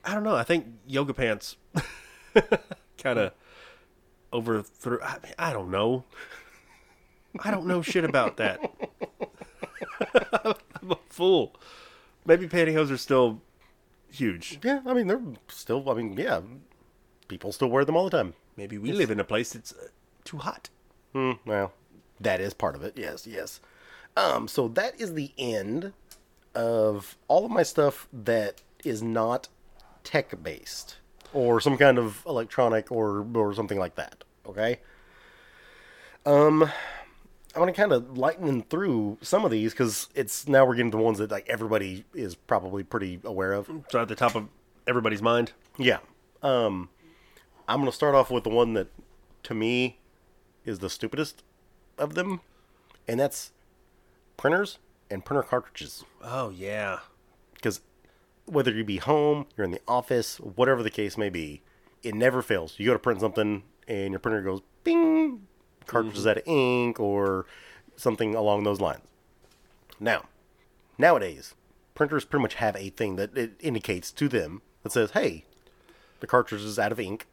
[0.03, 0.35] I don't know.
[0.35, 1.57] I think yoga pants
[2.97, 3.33] kind of
[4.33, 4.99] overthrew.
[5.03, 6.05] I, mean, I don't know.
[7.43, 8.59] I don't know shit about that.
[10.81, 11.55] I'm a fool.
[12.25, 13.41] Maybe pantyhose are still
[14.11, 14.57] huge.
[14.63, 15.87] Yeah, I mean they're still.
[15.87, 16.41] I mean, yeah,
[17.27, 18.33] people still wear them all the time.
[18.57, 19.89] Maybe we live in a place that's uh,
[20.23, 20.69] too hot.
[21.13, 21.31] Hmm.
[21.45, 21.73] Well,
[22.19, 22.97] that is part of it.
[22.97, 23.59] Yes, yes.
[24.17, 24.47] Um.
[24.47, 25.93] So that is the end
[26.55, 29.47] of all of my stuff that is not
[30.03, 30.97] tech based
[31.33, 34.23] or some kind of electronic or or something like that.
[34.45, 34.79] Okay.
[36.25, 36.69] Um.
[37.55, 40.91] I want to kind of lighten through some of these because it's now we're getting
[40.91, 43.69] to the ones that like everybody is probably pretty aware of.
[43.89, 44.47] So at the top of
[44.87, 45.53] everybody's mind.
[45.77, 45.97] Yeah.
[46.43, 46.89] Um,
[47.67, 48.87] I'm gonna start off with the one that,
[49.43, 49.97] to me,
[50.69, 51.43] is the stupidest
[51.97, 52.41] of them,
[53.07, 53.51] and that's
[54.37, 54.77] printers
[55.09, 56.05] and printer cartridges.
[56.23, 56.99] Oh yeah.
[57.53, 57.81] Because
[58.45, 61.61] whether you be home, you're in the office, whatever the case may be,
[62.03, 62.75] it never fails.
[62.77, 65.47] You go to print something, and your printer goes bing,
[65.85, 66.29] cartridge is mm-hmm.
[66.29, 67.45] out of ink, or
[67.95, 69.03] something along those lines.
[69.99, 70.25] Now,
[70.97, 71.55] nowadays,
[71.95, 75.43] printers pretty much have a thing that it indicates to them that says, "Hey,
[76.21, 77.27] the cartridge is out of ink."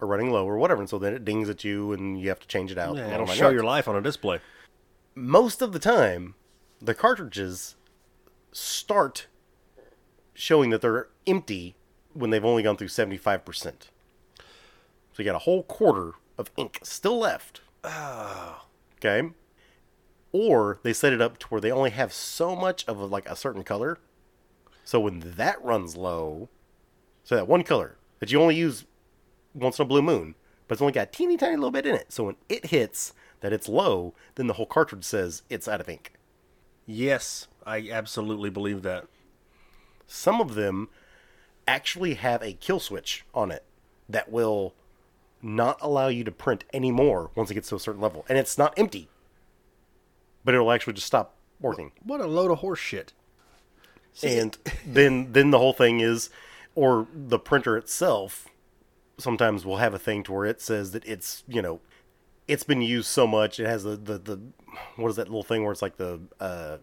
[0.00, 2.40] Or running low, or whatever, and so then it dings at you, and you have
[2.40, 2.96] to change it out.
[2.96, 4.40] Yeah, and it'll show your life on a display.
[5.14, 6.34] most of the time,
[6.80, 7.76] the cartridges
[8.52, 9.26] start
[10.32, 11.74] showing that they're empty
[12.14, 13.64] when they've only gone through 75%.
[13.64, 13.72] So
[15.18, 17.60] you got a whole quarter of ink still left.
[17.84, 18.64] Oh.
[18.96, 19.30] Okay?
[20.32, 23.28] Or they set it up to where they only have so much of a, like
[23.28, 23.98] a certain color.
[24.84, 26.48] So when that runs low,
[27.22, 28.84] so that one color that you only use
[29.54, 30.34] once in a blue moon,
[30.68, 32.12] but it's only got a teeny tiny little bit in it.
[32.12, 35.88] So when it hits that it's low, then the whole cartridge says it's out of
[35.88, 36.12] ink.
[36.86, 39.06] Yes, I absolutely believe that.
[40.06, 40.88] Some of them
[41.66, 43.64] actually have a kill switch on it
[44.08, 44.74] that will
[45.42, 48.26] not allow you to print anymore once it gets to a certain level.
[48.28, 49.08] And it's not empty,
[50.44, 51.92] but it'll actually just stop working.
[52.02, 53.12] What a load of horse shit.
[54.22, 56.30] and then then the whole thing is
[56.74, 58.48] or the printer itself
[59.20, 61.80] sometimes we'll have a thing to where it says that it's you know
[62.48, 64.40] it's been used so much it has the the, the
[64.96, 66.78] what is that little thing where it's like the uh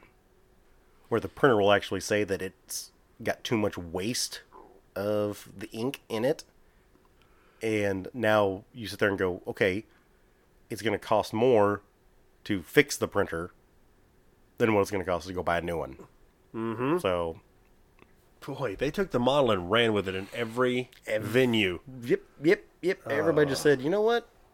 [1.09, 2.91] where the printer will actually say that it's
[3.23, 4.41] got too much waste
[4.95, 6.43] of the ink in it
[7.61, 9.85] and now you sit there and go okay
[10.69, 11.81] it's going to cost more
[12.43, 13.51] to fix the printer
[14.57, 15.97] than what it's going to cost to go buy a new one
[16.53, 16.97] mm-hmm.
[16.97, 17.39] so
[18.45, 21.79] Boy, they took the model and ran with it in every venue.
[22.01, 22.99] Yep, yep, yep.
[23.07, 23.69] Everybody just uh.
[23.69, 24.29] said, you know what?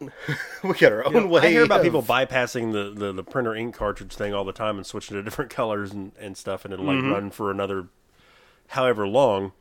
[0.62, 1.42] we got our own way.
[1.42, 4.52] I hear about of- people bypassing the, the, the printer ink cartridge thing all the
[4.52, 7.12] time and switching to different colors and, and stuff, and it'll like mm-hmm.
[7.12, 7.88] run for another
[8.68, 9.52] however long.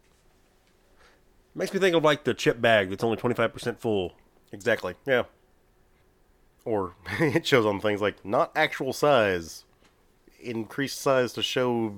[1.56, 4.14] Makes me think of like the chip bag that's only 25% full.
[4.52, 4.96] Exactly.
[5.06, 5.24] Yeah.
[6.66, 9.66] Or it shows on things like not actual size,
[10.40, 11.96] increased size to show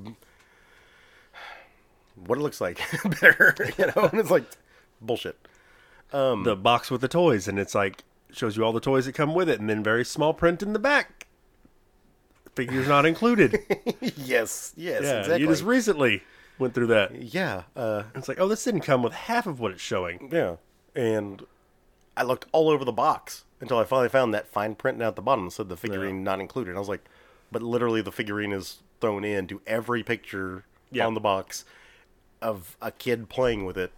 [2.16, 2.80] what it looks like
[3.22, 3.56] better.
[3.78, 4.46] You know, and it's like
[5.02, 5.38] bullshit.
[6.12, 9.34] the box with the toys, and it's like shows you all the toys that come
[9.34, 11.28] with it, and then very small print in the back.
[12.56, 13.60] Figures not included.
[14.16, 15.42] yes, yes, yeah, exactly.
[15.42, 16.24] you just recently
[16.58, 17.14] went through that.
[17.22, 20.30] yeah, uh, It's like, oh, this didn't come with half of what it's showing.
[20.32, 20.56] yeah.
[20.96, 21.46] And
[22.16, 25.18] I looked all over the box until I finally found that fine print down at
[25.18, 26.70] the bottom that said the figurine not included.
[26.70, 27.04] And I was like,
[27.52, 31.06] but literally the figurine is thrown in to every picture Yeah.
[31.08, 31.66] on the box
[32.42, 33.92] of a kid playing with it.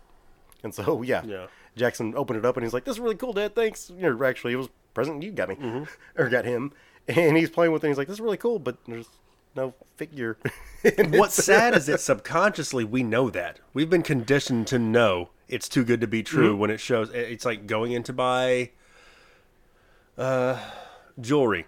[0.63, 1.23] And so, yeah.
[1.25, 1.47] Yeah.
[1.75, 3.55] Jackson opened it up and he's like, this is really cool, Dad.
[3.55, 3.91] Thanks.
[3.95, 5.55] You know, actually, it was present you got me.
[5.55, 5.83] Mm-hmm.
[6.21, 6.73] or got him.
[7.07, 9.07] And he's playing with it and he's like, this is really cool, but there's
[9.55, 10.37] no figure.
[10.97, 13.59] What's sad is that subconsciously we know that.
[13.73, 17.09] We've been conditioned to know it's too good to be true when it shows.
[17.11, 18.71] It's like going in to buy
[20.17, 20.59] uh,
[21.19, 21.65] jewelry,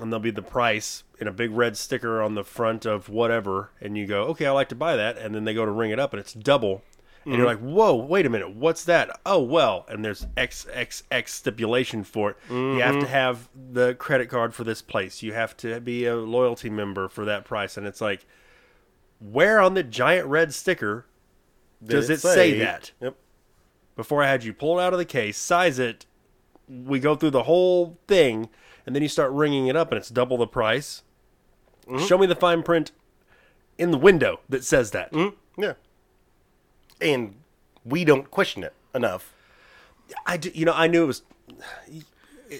[0.00, 3.70] and there'll be the price in a big red sticker on the front of whatever,
[3.80, 5.90] and you go, okay, I like to buy that, and then they go to ring
[5.90, 6.82] it up, and it's double.
[7.24, 7.64] And you're mm-hmm.
[7.64, 9.18] like, whoa, wait a minute, what's that?
[9.24, 12.36] Oh, well, and there's XXX stipulation for it.
[12.50, 13.06] You have to mm-hmm.
[13.06, 15.22] have the credit card for this place.
[15.22, 17.78] You have to be a loyalty member for that price.
[17.78, 18.26] And it's like,
[19.20, 21.06] where on the giant red sticker
[21.82, 22.92] does it say that?
[23.00, 23.16] Yep.
[23.96, 26.06] before I had you pull it out of the case, size it.
[26.68, 28.48] We go through the whole thing,
[28.86, 31.02] and then you start ringing it up, and it's double the price.
[32.06, 32.92] Show me the fine print
[33.76, 35.12] in the window that says that.
[35.58, 35.74] Yeah.
[37.00, 37.34] And
[37.84, 39.34] we don't question it enough.
[40.26, 41.22] I, do, you know, I knew it was.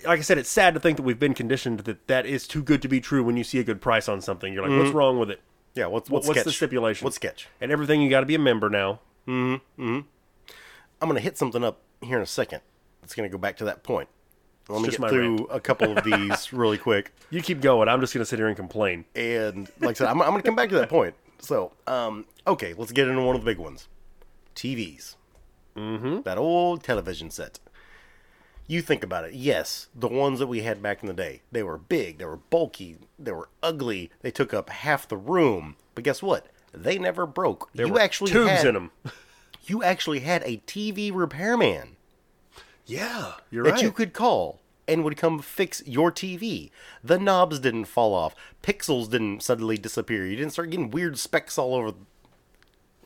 [0.06, 2.62] Like I said, it's sad to think that we've been conditioned that that is too
[2.62, 3.22] good to be true.
[3.22, 5.40] When you see a good price on something, you're like, "What's wrong with it?"
[5.74, 7.04] Yeah, what's what's, what's the stipulation?
[7.04, 7.48] What's sketch?
[7.60, 9.00] And everything, you got to be a member now.
[9.26, 9.82] mm-hmm.
[9.82, 10.00] Mm-hmm.
[11.00, 12.60] I'm gonna hit something up here in a second.
[13.02, 14.08] It's gonna go back to that point.
[14.69, 17.12] Let me just get through a couple of these really quick.
[17.31, 17.88] You keep going.
[17.88, 19.04] I'm just going to sit here and complain.
[19.15, 21.15] And like I said, I'm, I'm gonna come back to that point.
[21.40, 23.88] So, um, okay, let's get into one of the big ones.
[24.56, 25.17] TVs.
[25.77, 26.23] Mm-hmm.
[26.23, 27.58] That old television set.
[28.67, 29.35] You think about it.
[29.35, 31.42] Yes, the ones that we had back in the day.
[31.52, 35.77] They were big, they were bulky, they were ugly, they took up half the room.
[35.94, 36.46] But guess what?
[36.73, 37.69] They never broke.
[37.75, 38.90] There you were actually tubes had, in them.
[39.67, 41.96] You actually had a TV repairman.
[42.87, 43.82] Yeah, you're that right.
[43.82, 46.70] you could call and would come fix your TV.
[47.02, 48.35] The knobs didn't fall off.
[48.62, 50.26] Pixels didn't suddenly disappear.
[50.26, 51.94] You didn't start getting weird specks all over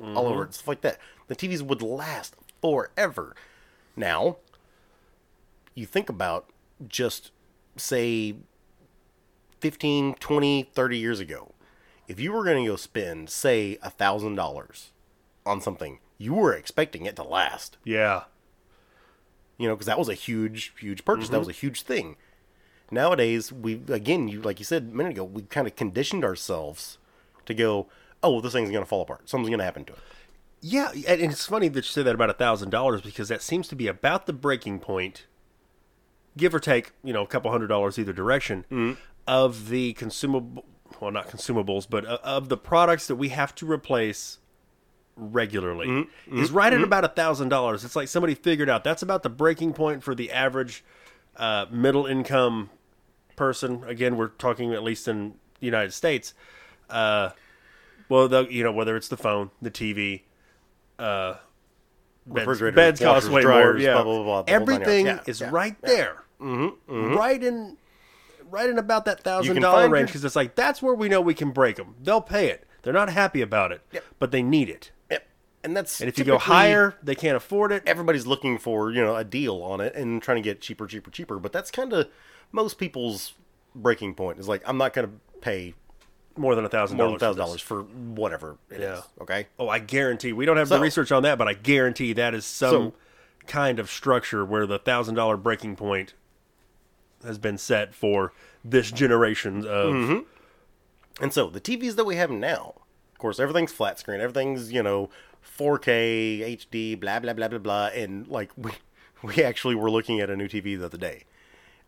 [0.01, 0.51] all over mm-hmm.
[0.51, 0.99] it, stuff like that.
[1.26, 3.35] The TVs would last forever.
[3.97, 4.37] Now,
[5.74, 6.51] you think about
[6.87, 7.33] just
[7.76, 8.37] say
[9.61, 11.53] 15, 20, 30 years ago,
[12.07, 14.93] if you were going to go spend, say, a thousand dollars
[15.45, 17.76] on something, you were expecting it to last.
[17.85, 18.24] Yeah.
[19.59, 21.29] You know, because that was a huge, huge purchase.
[21.29, 22.17] That was a huge thing.
[22.91, 26.99] Nowadays, we again, you like you said a minute ago, we kind of conditioned ourselves
[27.45, 27.89] to go,
[28.23, 29.29] oh, well, this thing's going to fall apart.
[29.29, 29.99] Something's going to happen to it.
[30.61, 33.69] Yeah, and it's funny that you say that about a thousand dollars because that seems
[33.69, 35.27] to be about the breaking point,
[36.37, 38.97] give or take, you know, a couple hundred dollars either direction,
[39.27, 40.65] of the consumable,
[41.01, 44.39] well, not consumables, but uh, of the products that we have to replace
[45.19, 47.85] regularly is right at about a thousand dollars.
[47.85, 50.85] It's like somebody figured out that's about the breaking point for the average
[51.37, 52.71] uh, middle income
[53.37, 53.83] person.
[53.87, 56.35] Again, we're talking at least in the United States.
[56.89, 57.31] Uh,
[58.09, 60.23] well, the, you know, whether it's the phone, the TV,
[60.99, 61.35] uh,
[62.27, 63.83] beds, Refrigerators, beds cost way dryers, more.
[63.83, 64.81] Yeah, blah, blah, blah, blah, the whole nine yards.
[64.83, 67.77] everything Yeah, is yeah, right there, mm-hmm, right in,
[68.51, 71.35] right in about that thousand dollar range because it's like that's where we know we
[71.35, 71.97] can break them.
[72.03, 72.64] They'll pay it.
[72.83, 74.05] They're not happy about it, Yep.
[74.19, 74.91] but they need it.
[75.69, 77.83] And that's And if you go higher, they can't afford it.
[77.87, 81.11] everybody's looking for you know a deal on it and trying to get cheaper, cheaper,
[81.11, 81.39] cheaper.
[81.39, 82.09] But that's kind of
[82.53, 83.35] most people's
[83.75, 84.39] breaking point.
[84.39, 85.75] Is like I'm not going to pay
[86.37, 87.21] More than a thousand more than dollars.
[87.37, 88.81] thousand dollars for whatever it is.
[88.81, 89.03] Yeah.
[89.23, 89.47] Okay.
[89.59, 92.45] Oh, I guarantee we don't have the research on that, but I guarantee that is
[92.47, 92.95] some So-
[93.47, 96.14] kind of structure where the thousand dollar breaking point
[97.25, 98.33] has been set for
[98.64, 99.93] this generation of.
[99.95, 100.19] Mm-hmm.
[101.21, 102.75] And so the TVs that we have now,
[103.12, 104.21] of course, everything's flat screen.
[104.21, 105.11] Everything's you know
[105.43, 107.86] 4K HD, blah blah blah blah blah.
[107.86, 108.72] And like we
[109.22, 111.24] we actually were looking at a new TV the other day.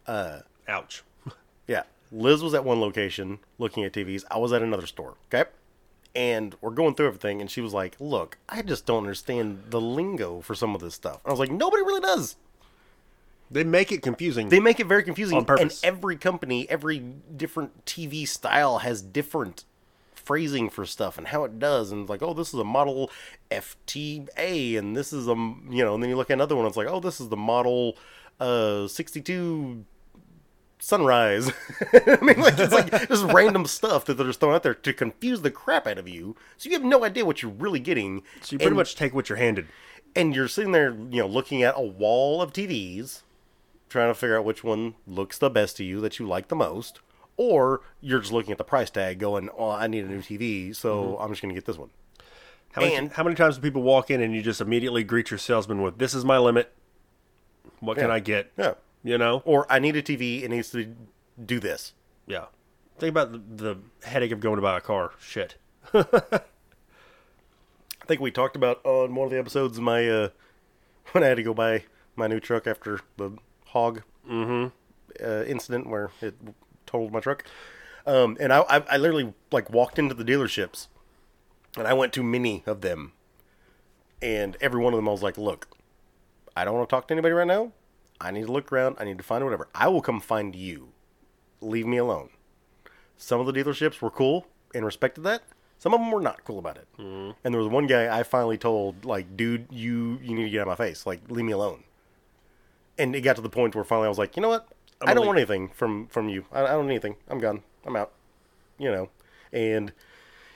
[0.06, 1.02] Uh, Ouch.
[1.66, 1.84] Yeah.
[2.10, 4.24] Liz was at one location looking at TVs.
[4.28, 5.14] I was at another store.
[5.32, 5.48] Okay.
[6.16, 9.80] And we're going through everything, and she was like, Look, I just don't understand the
[9.80, 11.20] lingo for some of this stuff.
[11.24, 12.36] I was like, Nobody really does.
[13.52, 14.48] They make it confusing.
[14.48, 15.36] They make it very confusing.
[15.38, 15.82] On purpose.
[15.82, 16.98] And every company, every
[17.36, 19.64] different TV style has different
[20.30, 21.90] phrasing for stuff and how it does.
[21.90, 23.10] And like, oh, this is a model
[23.50, 26.76] FTA, and this is a, you know, and then you look at another one, it's
[26.76, 27.96] like, oh, this is the model
[28.38, 29.84] uh, 62
[30.78, 31.50] sunrise.
[31.92, 34.92] I mean, like it's like just random stuff that they're just throwing out there to
[34.92, 38.22] confuse the crap out of you, so you have no idea what you're really getting.
[38.40, 39.66] so you pretty and, much take what you're handed.
[40.14, 43.22] and you're sitting there, you know, looking at a wall of TVs,
[43.88, 46.54] trying to figure out which one looks the best to you that you like the
[46.54, 47.00] most,
[47.40, 50.76] or you're just looking at the price tag, going, "Oh, I need a new TV,
[50.76, 51.88] so I'm just going to get this one."
[52.72, 55.30] How many, And- how many times do people walk in and you just immediately greet
[55.30, 56.70] your salesman with, "This is my limit.
[57.80, 58.74] What can I get?" Yeah.
[59.02, 59.40] You know.
[59.46, 60.42] Or I need a TV.
[60.42, 60.94] It needs to
[61.42, 61.94] do this.
[62.26, 62.46] Yeah.
[62.98, 65.12] Think about the, the headache of going to buy a car.
[65.18, 65.54] Shit.
[65.94, 66.40] I
[68.06, 70.28] think we talked about on one of the episodes my uh,
[71.12, 71.84] when I had to go buy
[72.16, 73.30] my new truck after the
[73.68, 76.34] hog uh, incident where it
[76.90, 77.44] totaled my truck.
[78.06, 80.88] Um, and I, I, I literally like walked into the dealerships,
[81.76, 83.12] and I went to many of them,
[84.22, 85.76] and every one of them I was like, "Look,
[86.56, 87.72] I don't want to talk to anybody right now.
[88.20, 88.96] I need to look around.
[88.98, 89.68] I need to find whatever.
[89.74, 90.88] I will come find you.
[91.60, 92.30] Leave me alone."
[93.16, 95.42] Some of the dealerships were cool and respected that.
[95.78, 96.88] Some of them were not cool about it.
[97.44, 100.60] And there was one guy I finally told, like, dude, you you need to get
[100.60, 101.06] out of my face.
[101.06, 101.84] Like, leave me alone.
[102.98, 104.68] And it got to the point where finally I was like, you know what?
[105.02, 106.44] I don't gonna want anything from from you.
[106.52, 107.16] I, I don't need anything.
[107.28, 107.62] I'm gone.
[107.84, 108.12] I'm out.
[108.78, 109.10] You know.
[109.52, 109.92] And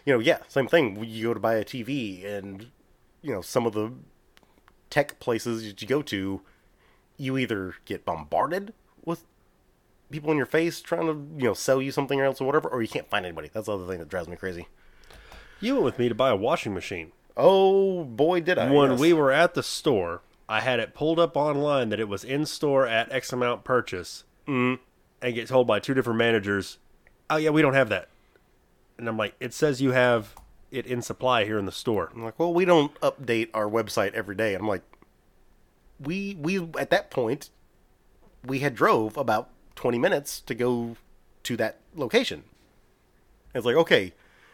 [0.05, 1.03] you know, yeah, same thing.
[1.03, 2.71] You go to buy a TV, and
[3.23, 3.93] you know, some of the
[4.91, 6.43] tech places that you go to,
[7.17, 8.75] you either get bombarded
[9.05, 9.25] with
[10.11, 12.69] people in your face trying to you know sell you something or else or whatever,
[12.69, 13.51] or you can't find anybody.
[13.53, 14.69] That's the other thing that drives me crazy.
[15.61, 17.13] You went with me to buy a washing machine.
[17.37, 18.71] Oh boy, did I!
[18.71, 19.01] when yes.
[19.01, 22.47] we were at the store, I had it pulled up online that it was in
[22.47, 24.79] store at X amount purchase, mm.
[25.23, 26.79] and get told by two different managers,
[27.31, 28.09] "Oh yeah, we don't have that."
[28.99, 30.35] And I'm like, "It says you have
[30.71, 34.13] it in supply here in the store." I'm like, well, we don't update our website
[34.15, 34.55] every day.
[34.55, 34.83] And I'm like,
[36.01, 37.51] we we at that point,
[38.45, 40.97] we had drove about 20 minutes to go
[41.45, 42.45] to that location.
[43.55, 44.13] It's like, okay,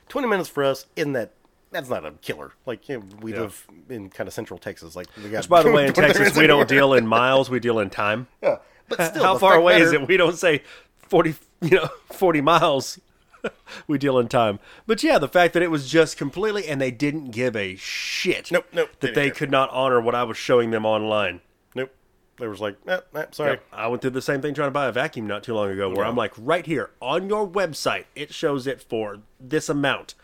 [0.09, 1.33] 20 minutes for us in that.
[1.73, 2.53] That's not a killer.
[2.67, 3.43] Like you know, we Yeah.
[3.43, 4.97] live in kind of central Texas.
[4.97, 7.61] Like, we got Which, by the way, in Texas, we don't deal in miles; we
[7.61, 8.27] deal in time.
[8.43, 8.57] Yeah.
[8.91, 10.07] But still, How far away is it?
[10.07, 10.63] We don't say
[10.99, 12.99] forty, you know, forty miles.
[13.87, 14.59] we deal in time.
[14.87, 18.53] But yeah, the fact that it was just completely, and they didn't give a shit.
[18.53, 21.41] Nope, nope, That they could not honor what I was showing them online.
[21.75, 21.91] Nope.
[22.39, 23.53] They was like, eh, eh, sorry.
[23.53, 23.65] Yep.
[23.73, 25.89] I went through the same thing trying to buy a vacuum not too long ago,
[25.89, 30.15] where I'm like, right here on your website, it shows it for this amount.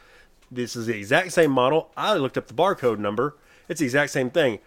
[0.51, 1.91] This is the exact same model.
[1.97, 3.37] I looked up the barcode number.
[3.69, 4.61] It's the exact same thing.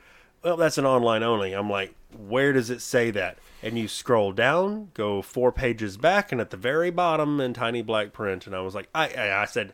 [0.43, 1.53] Well, that's an online only.
[1.53, 3.37] I'm like, where does it say that?
[3.61, 7.81] And you scroll down, go four pages back, and at the very bottom in tiny
[7.81, 9.73] black print, and I was like, I, I, I said,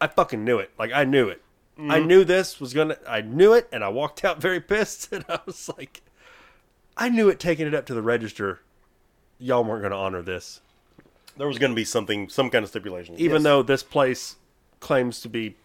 [0.00, 0.70] I fucking knew it.
[0.78, 1.42] Like I knew it.
[1.78, 2.06] I mm-hmm.
[2.06, 2.96] knew this was gonna.
[3.08, 5.12] I knew it, and I walked out very pissed.
[5.12, 6.02] And I was like,
[6.96, 7.38] I knew it.
[7.38, 8.60] Taking it up to the register,
[9.38, 10.60] y'all weren't gonna honor this,
[11.36, 13.14] There was going to be something, some kind of stipulation.
[13.16, 13.42] even Yes.
[13.42, 14.36] though this place
[14.80, 15.56] claims to be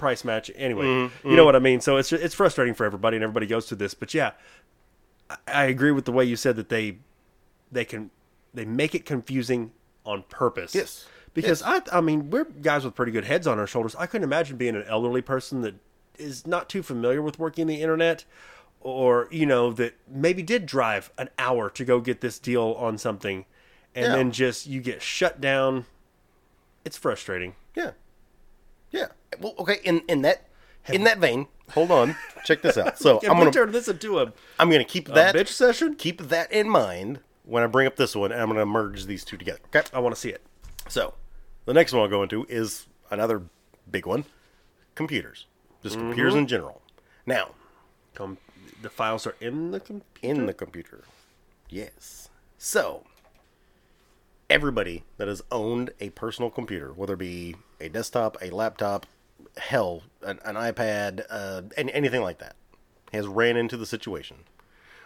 [0.00, 0.50] price match.
[0.56, 1.30] Anyway, Mm-hmm.
[1.30, 1.80] you know what I mean.
[1.80, 3.94] So it's it's frustrating for everybody, and everybody goes through this.
[3.94, 4.32] But yeah,
[5.28, 6.98] I, I agree with the way you said that they
[7.70, 8.10] they can
[8.52, 9.70] they make it confusing
[10.04, 10.74] on purpose.
[10.74, 11.06] Yes.
[11.34, 13.94] Because I I mean we're guys with pretty good heads on our shoulders.
[13.96, 15.74] I couldn't imagine being an elderly person that
[16.18, 18.24] is not too familiar with working the internet.
[18.82, 22.96] Or you know that maybe did drive an hour to go get this deal on
[22.96, 23.44] something,
[23.94, 24.16] and Yeah.
[24.16, 25.84] then just you get shut down.
[26.82, 27.54] It's frustrating.
[27.74, 27.90] Yeah.
[28.90, 29.06] Yeah.
[29.40, 29.78] Well, okay.
[29.84, 30.46] In in that
[30.88, 32.16] in that vein, hold on.
[32.44, 32.98] Check this out.
[32.98, 35.48] So Can I'm we gonna turn this into a, I'm gonna keep a that bitch
[35.48, 35.94] session?
[35.94, 39.24] keep that in mind when I bring up this one, and I'm gonna merge these
[39.24, 39.60] two together.
[39.74, 39.88] Okay.
[39.92, 40.42] I want to see it.
[40.88, 41.14] So
[41.66, 43.42] the next one I'll go into is another
[43.90, 44.24] big one:
[44.94, 45.46] computers.
[45.82, 46.08] Just mm-hmm.
[46.08, 46.82] computers in general.
[47.26, 47.50] Now,
[48.14, 48.38] Com-
[48.82, 50.04] the files are in the computer.
[50.22, 51.04] in the computer.
[51.68, 52.28] Yes.
[52.58, 53.04] So,
[54.50, 59.06] everybody that has owned a personal computer, whether it be a desktop, a laptop,
[59.56, 62.56] hell, an, an iPad, uh, any, anything like that,
[63.12, 64.38] has ran into the situation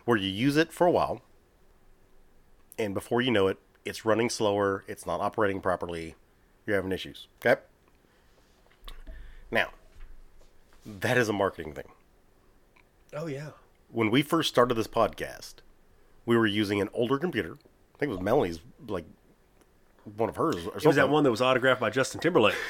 [0.04, 1.22] where you use it for a while,
[2.78, 6.14] and before you know it, it's running slower, it's not operating properly,
[6.66, 7.28] you're having issues.
[7.44, 7.60] Okay?
[9.50, 9.70] Now,
[10.84, 11.86] that is a marketing thing
[13.16, 13.50] Oh yeah.
[13.90, 15.54] when we first started this podcast,
[16.26, 17.56] we were using an older computer.
[17.94, 19.04] I think it was Melanie's, like
[20.16, 20.66] one of hers.
[20.66, 22.54] Or It was that one that was autographed by Justin Timberlake.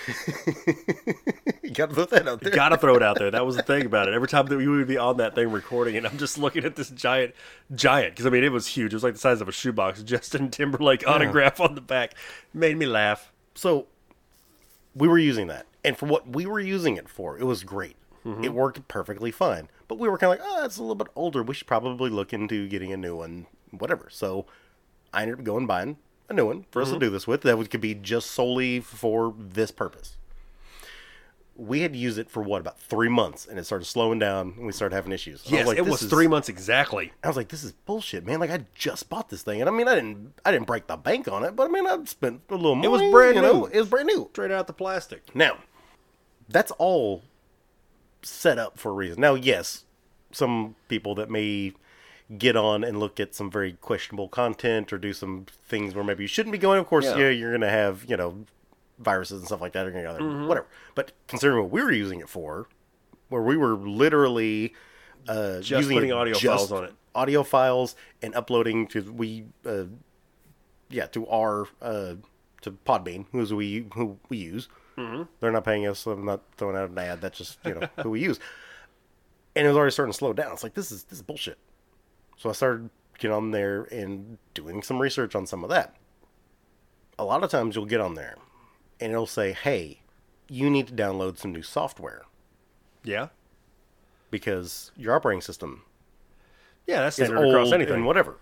[1.64, 2.52] You got to put that out there.
[2.52, 3.30] Gotta throw it out there.
[3.34, 4.14] That was the thing about it.
[4.14, 6.76] Every time that we would be on that thing recording, and I'm just looking at
[6.76, 7.34] this giant,
[7.74, 8.92] giant, because I mean, it was huge.
[8.92, 10.02] It was like the size of a shoebox.
[10.04, 12.14] Justin Timberlake autograph on the back
[12.52, 13.32] made me laugh.
[13.54, 13.86] So
[14.94, 17.96] we were using that, and for what we were using it for, it was great.
[18.26, 18.44] Mm-hmm.
[18.44, 19.68] It worked perfectly fine.
[19.88, 21.42] But we were kind of like, oh, it's a little bit older.
[21.42, 24.08] We should probably look into getting a new one, whatever.
[24.10, 24.46] So
[25.12, 25.96] I ended up going buying
[26.28, 27.00] a new one for us to mm-hmm.
[27.00, 27.42] do this with.
[27.42, 30.16] That would, could be just solely for this purpose.
[31.56, 34.66] We had used it for what about three months, and it started slowing down, and
[34.66, 35.44] we started having issues.
[35.46, 37.12] And I Yes, like, it was is- three months exactly.
[37.22, 38.40] I was like, "This is bullshit, man!
[38.40, 40.96] Like, I just bought this thing, and I mean, I didn't, I didn't break the
[40.96, 42.86] bank on it, but I mean, I spent a little money.
[42.86, 43.52] It was brand you know?
[43.52, 43.66] new.
[43.66, 44.28] It was brand new.
[44.32, 45.32] Straight out the plastic.
[45.34, 45.58] Now,
[46.48, 47.22] that's all
[48.22, 49.20] set up for a reason.
[49.20, 49.84] Now, yes,
[50.32, 51.72] some people that may
[52.38, 56.24] get on and look at some very questionable content or do some things where maybe
[56.24, 56.78] you shouldn't be going.
[56.80, 57.16] Of course, Yeah.
[57.18, 58.44] yeah, you're going to have you know
[58.98, 60.66] viruses and stuff like that are going to go there, whatever.
[60.94, 62.68] But considering what we were using it for,
[63.28, 64.72] where we were literally
[65.28, 66.92] uh, Just using putting audio files on it.
[67.14, 69.84] audio files and uploading to we uh,
[70.90, 72.14] yeah to our uh,
[72.62, 74.68] to Podbean, who's we who we use.
[74.96, 75.24] Mm-hmm.
[75.40, 75.98] They're not paying us.
[76.00, 77.20] So I'm not throwing out an ad.
[77.20, 78.38] That's just you know who we use.
[79.56, 80.52] And it was already starting to slow down.
[80.52, 81.58] It's like this is this is bullshit.
[82.36, 85.94] So I started getting on there and doing some research on some of that.
[87.18, 88.36] A lot of times you'll get on there,
[89.00, 90.00] and it'll say, "Hey,
[90.48, 92.22] you need to download some new software
[93.02, 93.28] Yeah.
[94.30, 95.84] because your operating system
[96.86, 97.94] Yeah, that's standard across old anything.
[97.94, 98.32] and whatever.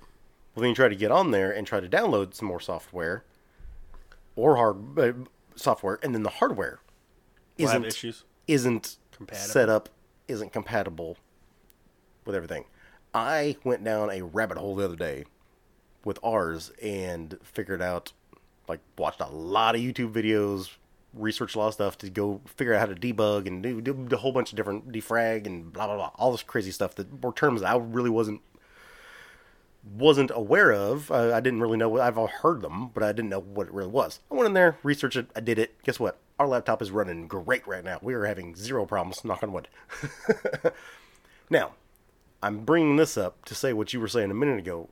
[0.55, 3.25] Well, then you try to get on there and try to download some more software
[4.37, 5.13] or hard uh,
[5.55, 6.81] software, and then the hardware
[7.59, 8.25] We'll have isn't issues.
[8.49, 9.49] isn't Compatible.
[9.53, 9.89] set up,
[10.29, 11.19] isn't compatible
[12.25, 12.65] with everything.
[13.15, 15.25] I went down a rabbit hole the other day
[16.05, 18.13] with ours and figured out,
[18.69, 20.71] like, watched a lot of YouTube videos,
[21.15, 24.09] researched a lot of stuff to go figure out how to debug and do, do
[24.11, 27.23] a whole bunch of different defrag and blah blah blah, all this crazy stuff that
[27.23, 28.41] were terms that I really wasn't
[29.95, 31.11] wasn't aware of.
[31.11, 32.01] I didn't really know.
[32.01, 34.21] I've heard them, but I didn't know what it really was.
[34.31, 35.27] I went in there, researched it.
[35.35, 35.83] I did it.
[35.83, 36.19] Guess what?
[36.39, 37.99] Our laptop is running great right now.
[38.01, 39.25] We are having zero problems.
[39.25, 39.69] Knock on wood.
[41.51, 41.73] now,
[42.43, 44.89] I'm bringing this up to say what you were saying a minute ago.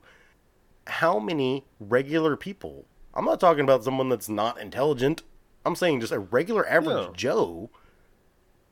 [0.87, 2.85] How many regular people?
[3.13, 5.23] I'm not talking about someone that's not intelligent.
[5.65, 7.13] I'm saying just a regular average No.
[7.13, 7.69] Joe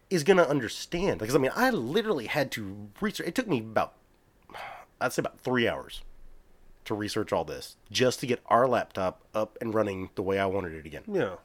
[0.10, 1.20] is going to understand.
[1.20, 3.28] Because I mean, I literally had to research.
[3.28, 3.94] It took me about,
[5.00, 6.02] I'd say about three hours
[6.86, 10.46] to research all this just to get our laptop up and running the way I
[10.46, 11.04] wanted it again.
[11.12, 11.36] Yeah.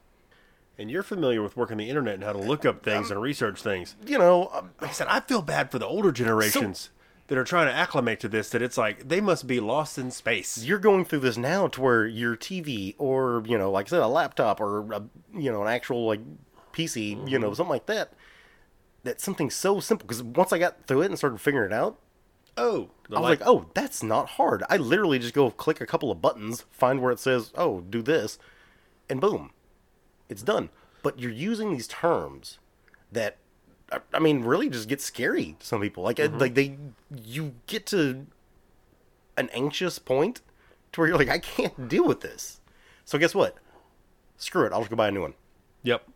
[0.78, 3.60] And you're familiar with working the internet and how to look up things and research
[3.62, 3.96] things.
[4.06, 6.90] You know, um, Like I said, I feel bad for the older generations
[7.28, 8.50] that are trying to acclimate to this.
[8.50, 10.64] That it's like they must be lost in space.
[10.64, 14.00] you're going through this now to where your TV or you know, like I said,
[14.00, 15.02] a laptop or a,
[15.32, 16.20] you know an actual like
[16.72, 17.40] PC, you mm-hmm.
[17.40, 18.12] know, something like that.
[19.04, 21.98] that something so simple because once I got through it and started figuring it out,
[22.56, 24.62] Oh, I was light- like, oh, that's not hard.
[24.70, 28.00] I literally just go click a couple of buttons, find where it says, oh, do
[28.02, 28.38] this,
[29.08, 29.50] and boom,
[30.28, 30.70] it's done.
[31.02, 32.58] But you're using these terms
[33.12, 33.36] that,
[33.92, 36.02] I- I mean, really just get scary to some people.
[36.02, 36.38] Like, uh, mm-hmm.
[36.38, 36.78] like they,
[37.14, 38.26] you get to
[39.36, 40.40] an anxious point
[40.92, 42.60] to where you're like, I can't deal with this.
[43.04, 43.56] So guess what?
[44.36, 44.72] Screw it.
[44.72, 45.34] I'll just go buy a new one.
[45.82, 46.08] Yep.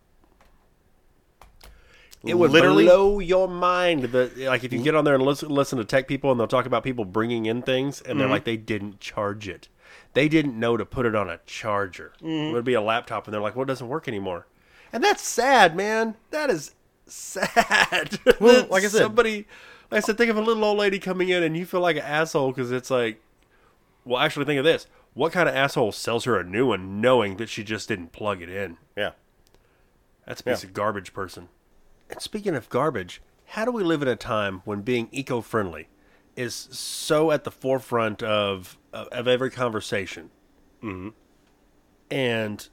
[2.25, 4.05] It would Literally- blow your mind.
[4.05, 4.85] That like if you mm-hmm.
[4.85, 7.47] get on there and listen, listen to tech people and they'll talk about people bringing
[7.47, 8.33] in things and they're mm-hmm.
[8.33, 9.69] like they didn't charge it,
[10.14, 12.12] they didn't know to put it on a charger.
[12.21, 14.47] It would be a laptop and they're like, well, it doesn't work anymore,
[14.93, 16.16] and that's sad, man.
[16.31, 16.75] That is
[17.09, 18.19] sad.
[18.41, 19.47] Well, like I said- somebody,
[19.91, 21.97] like I said, think of a little old lady coming in and you feel like
[21.97, 23.21] an asshole because it's like,
[24.05, 27.37] well, actually, think of this: what kind of asshole sells her a new one knowing
[27.39, 28.77] that she just didn't plug it in?
[28.97, 29.13] Yeah.
[30.27, 30.69] That's a piece Yeah.
[30.69, 31.49] of garbage person.
[32.11, 35.89] And speaking of garbage, how do we live in a time when being eco-friendly
[36.37, 40.31] is so at the forefront of of, of every conversation?
[40.83, 41.09] Mm-hmm.
[42.11, 42.69] And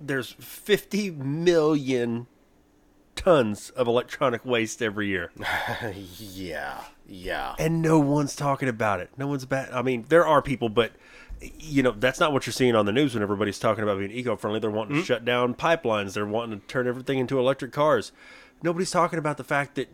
[0.00, 2.26] there's 50 million
[3.26, 5.32] tons of electronic waste every year,
[6.18, 6.84] yeah.
[7.08, 7.54] Yeah.
[7.58, 9.10] and no one's talking about it.
[9.16, 9.70] No one's bad.
[9.72, 10.92] I mean, there are people, but
[11.40, 14.10] you know that's not what you're seeing on the news when everybody's talking about being
[14.10, 14.60] eco-friendly.
[14.60, 15.06] They're wanting to mm-hmm.
[15.06, 16.14] shut down pipelines.
[16.14, 18.12] They're wanting to turn everything into electric cars.
[18.62, 19.88] Nobody's talking about the fact that,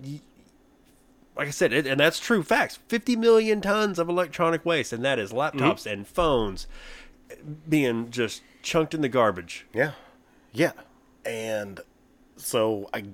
[1.36, 2.78] like I said, it, and that's true facts.
[2.88, 5.88] 50 million tons of electronic waste, and that is laptops mm-hmm.
[5.88, 6.66] and phones
[7.68, 9.66] being just chunked in the garbage.
[9.72, 9.92] Yeah.
[10.52, 10.72] Yeah.
[11.24, 11.80] And
[12.36, 13.04] so I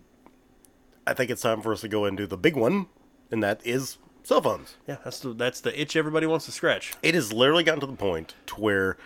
[1.10, 2.86] I think it's time for us to go into the big one,
[3.30, 4.76] and that is cell phones.
[4.86, 6.94] Yeah, that's the that's the itch everybody wants to scratch.
[7.02, 8.96] It has literally gotten to the point to where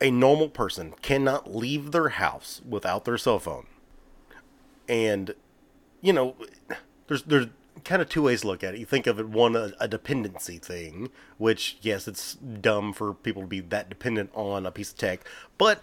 [0.00, 3.66] a normal person cannot leave their house without their cell phone.
[4.88, 5.34] And
[6.00, 6.36] you know,
[7.08, 7.46] there's there's
[7.84, 8.80] kind of two ways to look at it.
[8.80, 13.42] You think of it one a, a dependency thing, which yes, it's dumb for people
[13.42, 15.20] to be that dependent on a piece of tech,
[15.58, 15.80] but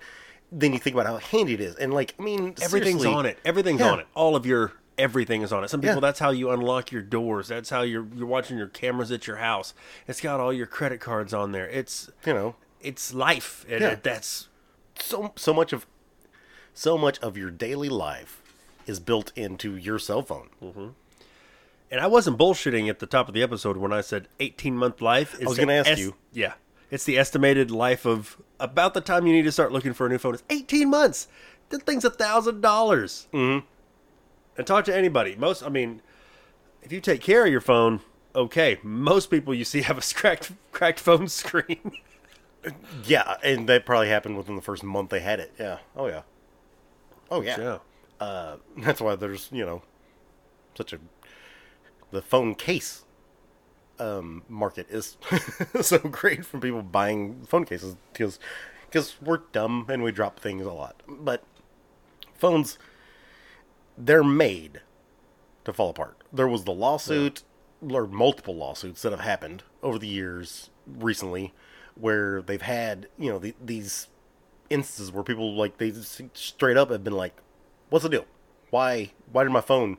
[0.51, 3.39] then you think about how handy it is, and like I mean, Everything's on it.
[3.43, 3.91] Everything's Yeah.
[3.93, 4.07] on it.
[4.13, 5.69] All of your everything is on it.
[5.69, 6.01] Some people Yeah.
[6.01, 7.47] that's how you unlock your doors.
[7.47, 9.73] That's how you're you're watching your cameras at your house.
[10.07, 11.67] It's got all your credit cards on there.
[11.69, 13.65] It's You know, it's life.
[13.69, 13.89] And Yeah.
[13.91, 14.47] it- that's
[14.99, 15.85] so so much of
[16.73, 18.41] so much of your daily life
[18.85, 20.49] is built into your cell phone.
[21.91, 24.99] and I wasn't bullshitting at the top of the episode when I said 18 month
[25.01, 25.35] life.
[25.39, 26.15] Is was gonna ask you.
[26.31, 26.53] Yeah,
[26.89, 30.09] it's the estimated life of about the time you need to start looking for a
[30.09, 30.33] new phone.
[30.33, 31.27] It's 18 months.
[31.69, 33.27] That thing's a thousand dollars.
[33.33, 33.65] Mm-hmm.
[34.57, 35.35] And talk to anybody.
[35.35, 36.01] Most, I mean,
[36.81, 38.01] if you take care of your phone,
[38.35, 38.79] okay.
[38.83, 41.91] Most people you see have a cracked cracked phone screen.
[43.05, 45.51] Yeah, and that probably happened within the first month they had it.
[45.59, 45.79] Yeah.
[45.97, 46.21] Oh yeah.
[47.29, 47.59] Oh yeah.
[47.59, 47.77] yeah.
[48.21, 49.81] Uh, that's why there's you know
[50.73, 50.99] such a
[52.11, 53.03] the phone case
[53.99, 55.17] um, market is
[55.81, 58.39] so great from people buying phone cases because
[58.85, 61.01] because we're dumb and we drop things a lot.
[61.07, 61.43] But
[62.35, 62.77] phones,
[63.97, 64.81] they're made
[65.65, 66.17] to fall apart.
[66.31, 67.43] There was the lawsuit
[67.81, 71.53] or multiple lawsuits that have happened over the years recently
[71.95, 74.07] where they've had you know the, these
[74.69, 75.91] instances where people like they
[76.33, 77.35] straight up have been like
[77.89, 78.25] what's the deal
[78.69, 79.97] why why did my phone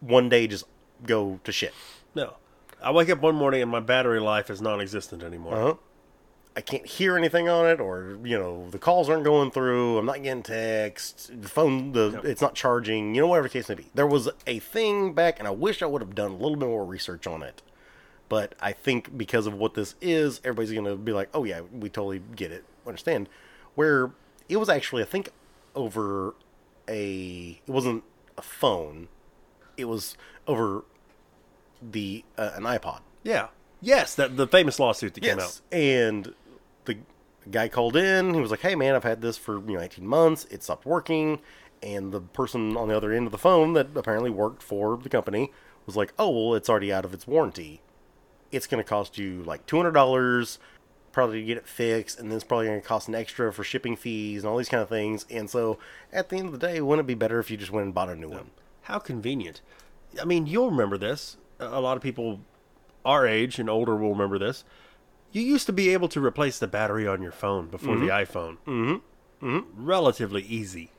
[0.00, 0.64] one day just
[1.06, 1.72] go to shit
[2.14, 2.36] No.
[2.82, 5.54] I wake up one morning and my battery life is non-existent anymore.
[5.54, 5.74] uh-huh
[6.60, 10.04] i can't hear anything on it or you know the calls aren't going through i'm
[10.04, 13.74] not getting text the phone the it's not charging you know whatever the case may
[13.74, 16.56] be there was a thing back and i wish i would have done a little
[16.56, 17.62] bit more research on it
[18.28, 21.88] but i think because of what this is everybody's gonna be like oh yeah we
[21.88, 23.26] totally get it understand
[23.74, 24.10] where
[24.48, 25.30] it was actually i think
[25.74, 26.34] over
[26.88, 28.02] a it wasn't
[28.36, 29.08] a phone
[29.78, 30.14] it was
[30.46, 30.84] over
[31.80, 33.48] the uh, an ipod Yeah.
[33.82, 35.60] Yes, that the famous lawsuit that came out.
[35.72, 36.34] and
[37.50, 38.34] guy called in.
[38.34, 40.46] He was like, "Hey, man, I've had this for you know 18 months.
[40.50, 41.40] It stopped working."
[41.82, 45.08] And the person on the other end of the phone that apparently worked for the
[45.08, 45.52] company
[45.86, 47.80] was like, "Oh, well, it's already out of its warranty.
[48.52, 50.58] It's going to cost you like $200
[51.12, 53.64] probably to get it fixed, and then it's probably going to cost an extra for
[53.64, 55.78] shipping fees and all these kind of things." And so,
[56.12, 57.94] at the end of the day, wouldn't it be better if you just went and
[57.94, 58.50] bought a new one?
[58.82, 59.60] How convenient.
[60.20, 61.36] I mean, you'll remember this.
[61.58, 62.40] A lot of people
[63.04, 64.64] our age and older will remember this.
[65.32, 68.56] You used to be able to replace the battery on your phone before the iPhone.
[68.66, 69.46] Mm-hmm.
[69.46, 69.84] Mm-hmm.
[69.86, 70.90] Relatively easy.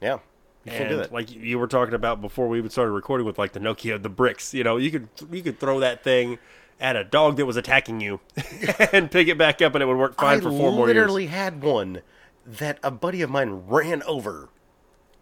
[0.00, 0.18] Yeah,
[0.64, 1.12] you can't do And that.
[1.12, 4.08] like you were talking about before we even started recording with like the Nokia, the
[4.08, 4.54] bricks.
[4.54, 6.38] You know, you could you could throw that thing
[6.80, 8.20] at a dog that was attacking you
[8.92, 10.96] and pick it back up, and it would work fine I for four more years.
[10.96, 12.02] I literally had one
[12.46, 14.48] that a buddy of mine ran over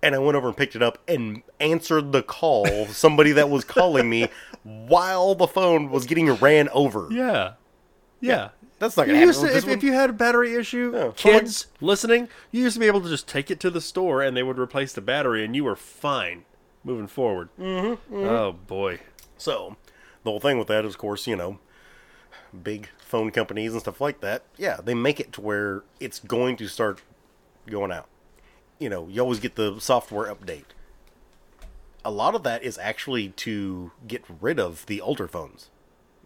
[0.03, 2.87] and I went over and picked it up and answered the call.
[2.87, 4.29] Somebody that was calling me
[4.63, 7.09] while the phone was getting ran over.
[7.11, 7.55] Yeah.
[8.27, 8.49] Yeah.
[8.79, 9.61] That's not You gonna used happen.
[9.63, 11.13] to, with if, you had a battery issue, Yeah.
[11.17, 14.37] kids listening, you used to be able to just take it to the store and
[14.37, 16.45] they would replace the battery and you were fine
[16.85, 17.49] moving forward.
[17.59, 19.01] Mm-hmm, Oh boy.
[19.39, 19.77] So,
[20.25, 21.59] the whole thing with that is, of course, you know,
[22.63, 24.43] big phone companies and stuff like that.
[24.59, 27.01] Yeah, they make it to where it's going to start
[27.67, 28.09] going out.
[28.79, 30.65] You know, you always get the software update.
[32.05, 35.71] A lot of that is actually to get rid of the older phones.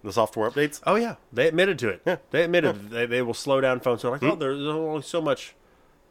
[0.02, 0.80] The software updates.
[0.86, 2.02] Oh yeah, they admitted to it.
[2.06, 2.16] Yeah.
[2.30, 4.02] They admitted they, they will slow down phones.
[4.02, 5.54] They're like, oh, there's only so much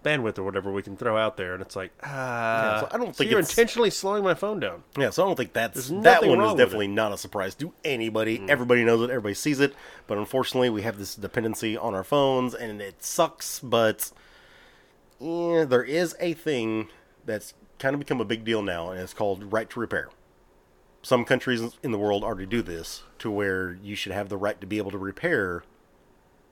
[0.04, 3.08] bandwidth or whatever we can throw out there, and it's like, ah, so I don't
[3.16, 4.84] so think you're intentionally slowing my phone down.
[4.98, 6.58] Yeah, so I don't think that's that one is Mm.
[6.58, 8.42] definitely not a surprise to anybody.
[8.48, 9.74] Everybody knows it, everybody sees it,
[10.08, 13.60] but unfortunately, we have this dependency on our phones, and it sucks.
[13.60, 14.12] But
[15.20, 16.88] yeah, there is a thing
[17.26, 20.10] that's kind of become a big deal now, and it's called right to repair.
[21.02, 24.60] Some countries in the world already do this, to where you should have the right
[24.60, 25.64] to be able to repair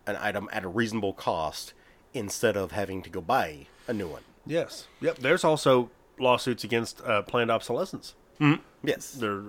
[0.05, 1.73] an item at a reasonable cost
[2.13, 4.21] instead of having to go buy a new one.
[4.45, 4.87] Yes.
[5.01, 5.17] Yep.
[5.19, 8.15] There's also lawsuits against uh, planned obsolescence.
[8.83, 9.11] Yes.
[9.11, 9.43] They're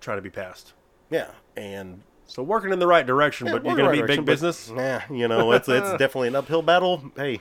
[0.00, 0.72] trying to be passed.
[1.10, 4.16] Yeah, and So working in the right direction, but you're going the to right be
[4.18, 4.70] big business.
[4.70, 7.10] Nah, you know, it's it's definitely an uphill battle.
[7.16, 7.40] Hey,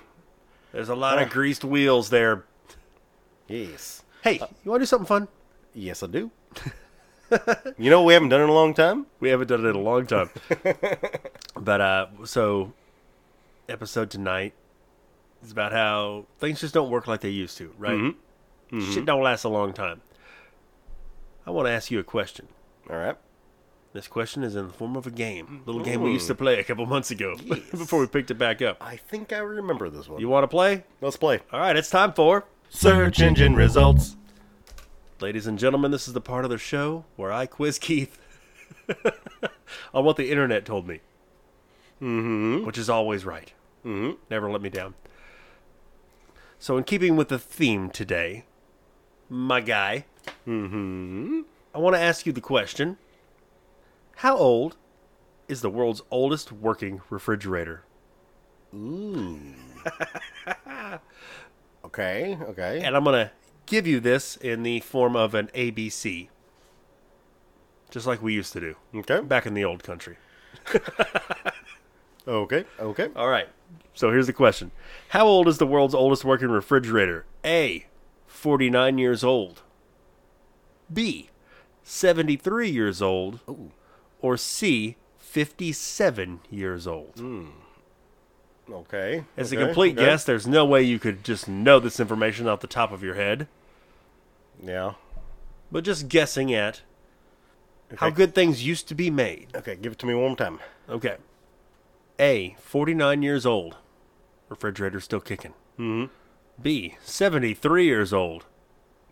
[0.71, 2.45] There's a lot of greased wheels there.
[3.47, 5.27] yes, Hey, you want to do something fun?
[5.75, 6.31] yes, I do.
[7.77, 9.05] you know, we haven't done it in a long time.
[9.19, 10.29] We haven't done it in a long time.
[11.59, 12.73] but uh so
[13.69, 14.53] episode tonight
[15.43, 18.13] is about how things just don't work like they used to, right?
[18.93, 20.01] Shit don't last a long time.
[21.45, 22.47] I want to ask you a question.
[22.89, 23.15] All right.
[23.93, 26.59] This question is in the form of a game, little game we used to play
[26.59, 27.35] a couple months ago
[27.71, 28.77] before we picked it back up.
[28.81, 30.19] I think I remember this one.
[30.19, 30.83] You want to play?
[31.01, 31.39] Let's play.
[31.51, 34.17] All right, it's time for Search engine results.
[35.19, 38.19] Ladies and gentlemen, this is the part of the show where I quiz Keith
[39.93, 40.99] on what the internet told me.
[41.99, 42.65] Mm-hmm.
[42.65, 43.51] Which is always right.
[43.83, 44.11] Mm-hmm.
[44.29, 44.93] Never let me down.
[46.59, 48.45] So, in keeping with the theme today,
[49.27, 50.05] my guy,
[50.47, 51.41] mm-hmm.
[51.73, 52.97] I want to ask you the question
[54.17, 54.77] How old
[55.47, 57.83] is the world's oldest working refrigerator?
[61.87, 62.37] Okay.
[62.41, 62.81] Okay.
[62.83, 63.31] And I'm going to
[63.67, 66.29] give you this in the form of an ABC.
[67.91, 69.21] Just like we used to do Okay.
[69.21, 70.17] back in the old country.
[72.27, 72.65] Okay.
[72.77, 73.07] Okay.
[73.15, 73.47] All right.
[73.93, 74.71] So here's the question
[75.09, 77.25] How old is the world's oldest working refrigerator?
[77.45, 77.85] A.
[78.25, 79.61] 49 years old.
[80.91, 81.29] B.
[81.83, 83.39] 73 years old.
[83.49, 83.71] Ooh.
[84.19, 84.97] Or C.
[85.17, 87.13] 57 years old.
[87.17, 87.45] Hmm.
[88.71, 89.23] Okay.
[89.35, 90.05] As okay, a complete okay.
[90.05, 93.15] guess, there's no way you could just know this information off the top of your
[93.15, 93.47] head.
[94.61, 94.93] Yeah.
[95.71, 96.81] But just guessing at
[97.97, 99.47] how good things used to be made.
[99.55, 99.75] Okay.
[99.75, 100.59] Give it to me one more time.
[100.89, 101.17] Okay.
[102.19, 102.55] A.
[102.59, 103.77] 49 years old.
[104.49, 105.53] Refrigerator still kicking.
[105.79, 106.05] Mm-hmm.
[106.61, 106.97] B.
[107.01, 108.45] 73 years old.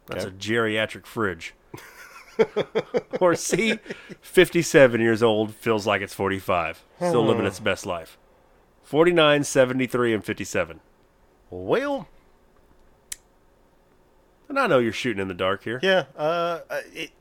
[0.08, 0.36] That's Okay.
[0.36, 1.54] a geriatric fridge.
[3.22, 3.80] or C.
[4.22, 5.54] 57 years old.
[5.54, 6.84] Feels like it's 45.
[6.98, 8.18] Still living its best life.
[8.86, 10.80] 49, 73, and 57.
[11.50, 12.08] Well,
[14.48, 15.80] And I know you're shooting in the dark here.
[15.84, 16.06] yeah.
[16.16, 16.60] Uh,
[16.94, 17.12] it.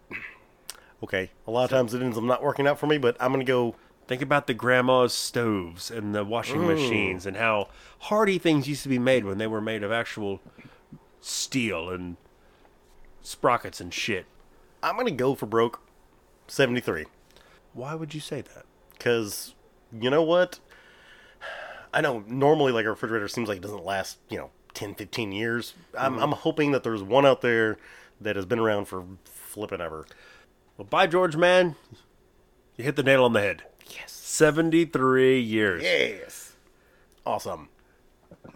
[1.03, 1.31] Okay.
[1.47, 3.45] A lot of times it ends up not working out for me, but I'm gonna
[3.45, 3.75] go.
[4.07, 7.69] Think about the grandma's stoves and the washing machines and how
[8.01, 10.41] hardy things used to be made when they were made of actual
[11.23, 12.19] steel and
[13.23, 14.27] sprockets and shit.
[14.83, 15.81] I'm gonna go for broke.
[16.49, 17.07] Seventy-three.
[17.73, 18.67] Why would you say that?
[18.93, 19.55] Because
[19.99, 20.61] you know what?
[21.95, 25.33] I know normally like a refrigerator seems like it doesn't last, you know, 10, 15
[25.33, 25.75] years.
[25.97, 27.79] I'm, I'm hoping that there's one out there
[28.21, 30.05] that has been around for flipping ever.
[30.77, 31.77] Well, by George, man,
[32.77, 33.63] you hit the nail on the head.
[33.89, 34.11] Yes.
[34.11, 35.83] 73 years.
[35.85, 36.53] Yes.
[37.25, 37.69] Awesome.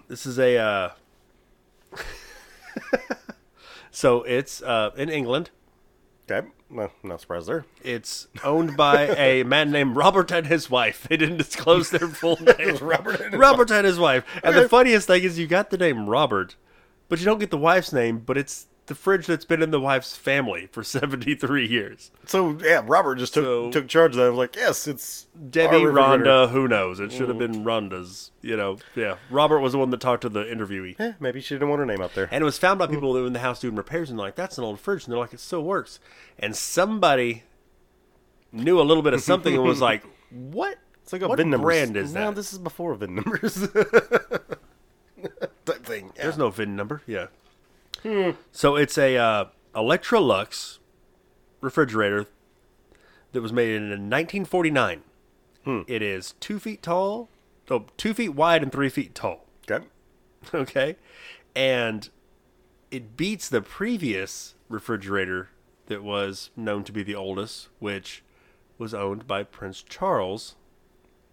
[0.08, 0.56] This is a.
[0.56, 0.90] Uh...
[3.92, 5.50] so it's uh, in England.
[6.28, 6.48] Okay.
[6.70, 7.64] Well, no surprise there.
[7.82, 11.06] It's owned by a man named Robert and his wife.
[11.08, 12.76] They didn't disclose their full name.
[12.82, 14.24] Robert and his Robert and his wife.
[14.42, 16.56] And the funniest thing is you got the name Robert,
[17.08, 19.80] but you don't get the wife's name, but it's the fridge that's been in the
[19.80, 22.10] wife's family for 73 years.
[22.26, 24.26] So yeah, Robert just took So- took charge of that.
[24.26, 25.76] I was like, yes, it's Debbie.
[25.76, 26.98] Rhonda, who knows?
[27.00, 28.78] It should have been Rhonda's, you know.
[28.96, 29.16] Yeah.
[29.30, 30.98] Robert was the one that talked to the interviewee.
[30.98, 32.28] Eh, maybe she didn't want her name out there.
[32.32, 34.26] And it was found by people that were in the house doing repairs and they're
[34.26, 35.04] like, that's an old fridge.
[35.04, 36.00] And they're like, it still works.
[36.38, 37.44] And somebody
[38.50, 40.78] knew a little bit of something and was like, what?
[41.02, 41.66] It's like a what VIN number.
[41.66, 43.66] brand is No, this is before VIN numbers.
[45.64, 46.12] Type thing.
[46.16, 46.22] Yeah.
[46.24, 47.02] There's no VIN number.
[47.06, 47.26] Yeah.
[48.52, 49.44] So it's a uh,
[49.74, 50.78] Electrolux
[51.60, 52.26] refrigerator
[53.32, 55.02] that was made in 1949.
[55.86, 57.28] It is two feet tall,
[57.70, 59.44] oh, two feet wide and three feet tall.
[59.70, 59.84] Okay.
[60.54, 60.96] Okay,
[61.54, 62.08] and
[62.90, 65.50] it beats the previous refrigerator
[65.86, 68.22] that was known to be the oldest, which
[68.78, 70.54] was owned by Prince Charles.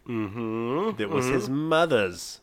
[0.08, 0.98] Mm-hmm.
[0.98, 2.42] That was his mother's.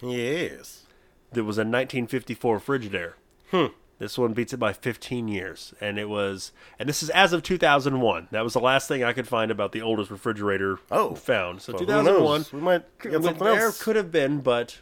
[0.00, 0.86] Yes.
[1.32, 3.14] That was a 1954 Frigidaire.
[3.50, 3.66] Hmm.
[3.98, 7.42] This one beats it by 15 years, and it was, and this is as of
[7.42, 8.28] 2001.
[8.30, 11.16] That was the last thing I could find about the oldest refrigerator Oh.
[11.16, 11.62] found.
[11.62, 12.44] So Well, 2001?
[12.52, 13.82] We might get something there else.
[13.82, 14.78] could have been, but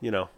[0.00, 0.28] you know,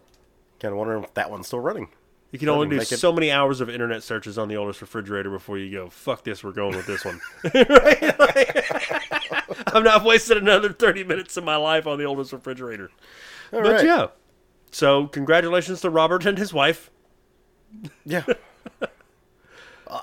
[0.61, 1.89] Kind of wondering if that one's still running.
[2.31, 4.81] you can only do make it- so many hours of internet searches on the oldest
[4.81, 7.21] refrigerator before you go, fuck this, we're going with this one.
[7.55, 8.19] right?
[8.19, 8.65] Like,
[9.75, 12.91] I'm not wasting another 30 minutes of my life on the oldest refrigerator.
[13.53, 13.85] All but right.
[13.85, 14.07] yeah.
[14.71, 16.91] So, congratulations to Robert and his wife.
[18.05, 18.25] Yeah.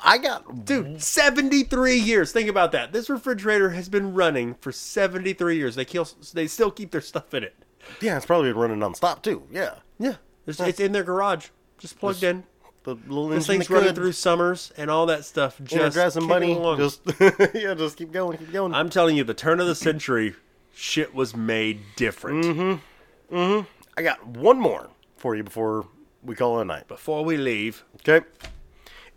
[0.01, 2.31] I got Dude, 73 years.
[2.31, 2.91] Think about that.
[2.91, 5.75] This refrigerator has been running for 73 years.
[5.75, 7.55] They kill, they still keep their stuff in it.
[8.01, 8.17] yeah.
[8.17, 9.43] It's probably been running nonstop too.
[9.51, 9.75] Yeah.
[9.99, 10.15] Yeah.
[10.47, 11.47] It's, it's in their garage,
[11.77, 12.43] just plugged in.
[12.83, 13.95] The little This thing's running could.
[13.95, 15.59] through summers and all that stuff.
[15.63, 16.53] Just kicking money.
[16.53, 16.77] along.
[16.77, 17.01] Just
[17.55, 18.75] yeah, just keep going, keep going.
[18.75, 20.35] I'm telling you, the turn of the century,
[20.71, 22.45] shit was made different.
[22.45, 23.35] Mm-hmm.
[23.35, 23.74] Mm-hmm.
[23.97, 25.87] I got one more for you before
[26.23, 26.87] we call it a night.
[26.87, 28.25] Before we leave, Okay.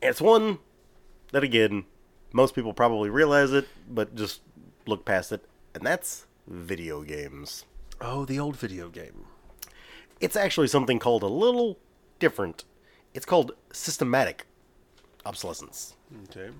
[0.00, 0.58] And it's one
[1.32, 1.84] that again,
[2.32, 4.42] most people probably realize it, but just
[4.86, 7.64] look past it, and that's video games.
[8.00, 9.24] oh, the old video game.
[10.20, 11.78] It's actually something called a little
[12.18, 12.64] different.
[13.14, 14.46] It's called systematic
[15.26, 15.94] obsolescence.
[16.30, 16.50] Okay.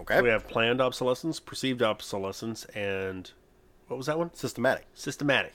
[0.00, 0.20] Okay.
[0.20, 3.30] We have planned obsolescence, perceived obsolescence, and
[3.88, 4.32] what was that one?
[4.34, 4.86] Systematic.
[4.94, 5.52] Systematic.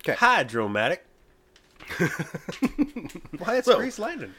[0.00, 0.14] Okay.
[0.14, 1.06] Hydromatic.
[3.38, 4.34] Why it's So- Greased Lightning?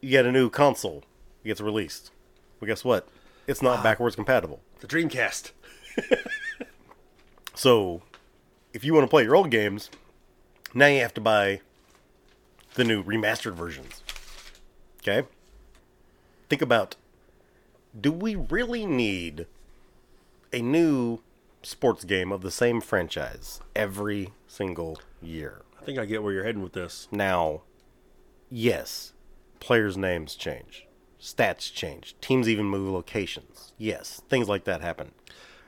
[0.00, 1.04] You get a new console,
[1.44, 2.10] it gets released.
[2.60, 3.06] Well, guess what?
[3.46, 3.82] It's not ah.
[3.82, 4.60] backwards compatible.
[4.80, 5.52] The Dreamcast.
[7.54, 8.02] So,
[8.72, 9.90] if you want to play your old games,
[10.74, 11.60] now you have to buy
[12.74, 14.02] the new remastered versions.
[15.00, 15.26] Okay?
[16.48, 16.96] Think about
[17.98, 19.46] do we really need
[20.52, 21.20] a new
[21.62, 25.62] sports game of the same franchise every single year?
[25.82, 27.08] I think I get where you're heading with this.
[27.10, 27.62] Now,
[28.48, 29.14] yes,
[29.58, 30.86] players' names change,
[31.20, 33.72] stats change, teams even move locations.
[33.78, 35.10] Yes, things like that happen.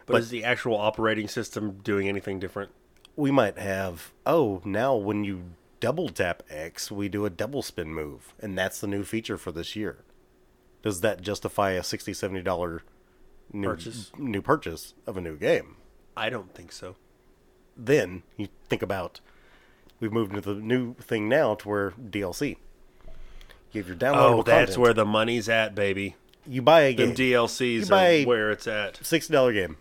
[0.07, 2.71] But, is the actual operating system doing anything different?
[3.17, 5.41] we might have oh now when you
[5.79, 9.53] double tap x we do a double spin move and that's the new feature for
[9.53, 9.99] this year
[10.83, 12.83] does that justify a 60 70 dollar
[13.53, 14.11] new Purchase?
[14.19, 15.77] new purchase of a new game
[16.17, 16.97] I don't think so.
[17.77, 19.21] then you think about
[20.05, 22.57] we've moved into the new thing now to where dlc
[23.73, 24.79] you have your oh, downloadable Oh, that's content.
[24.79, 26.15] where the money's at, baby.
[26.47, 29.05] you buy a Them game DLCs buy- where it's at.
[29.05, 29.77] sixty dollar game.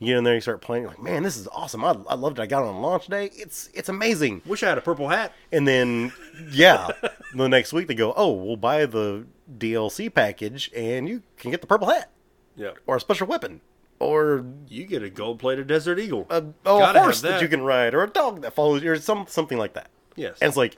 [0.00, 0.82] You get in there, you start playing.
[0.82, 1.82] You're like, man, this is awesome.
[1.84, 2.42] I, I loved it.
[2.42, 3.30] I got it on launch day.
[3.32, 4.42] It's it's amazing.
[4.44, 5.32] Wish I had a purple hat.
[5.52, 6.12] And then,
[6.50, 6.88] yeah,
[7.34, 9.24] the next week they go, oh, we'll buy the
[9.56, 12.10] DLC package, and you can get the purple hat
[12.56, 12.72] Yeah.
[12.88, 13.60] or a special weapon
[13.98, 16.26] or You get a gold plated Desert Eagle.
[16.30, 17.28] a, oh, a horse that.
[17.32, 17.42] that.
[17.42, 19.88] you can ride or a dog that follows you or some something like that.
[20.16, 20.38] yes.
[20.40, 20.76] And it's like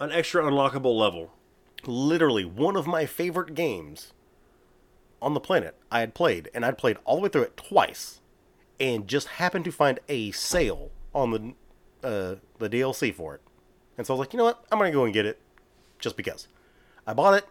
[0.00, 1.32] An extra unlockable level.
[1.86, 4.12] literally one of my favorite games
[5.20, 8.20] on the planet I had played, and I'd played all the way through it twice,
[8.78, 11.54] and just happened to find a sale on the
[12.06, 13.40] uh, the DLC for it.
[13.96, 14.64] And so I was like, you know what?
[14.70, 15.40] I'm gonna go and get it,
[15.98, 16.46] just because.
[17.04, 17.46] I bought it.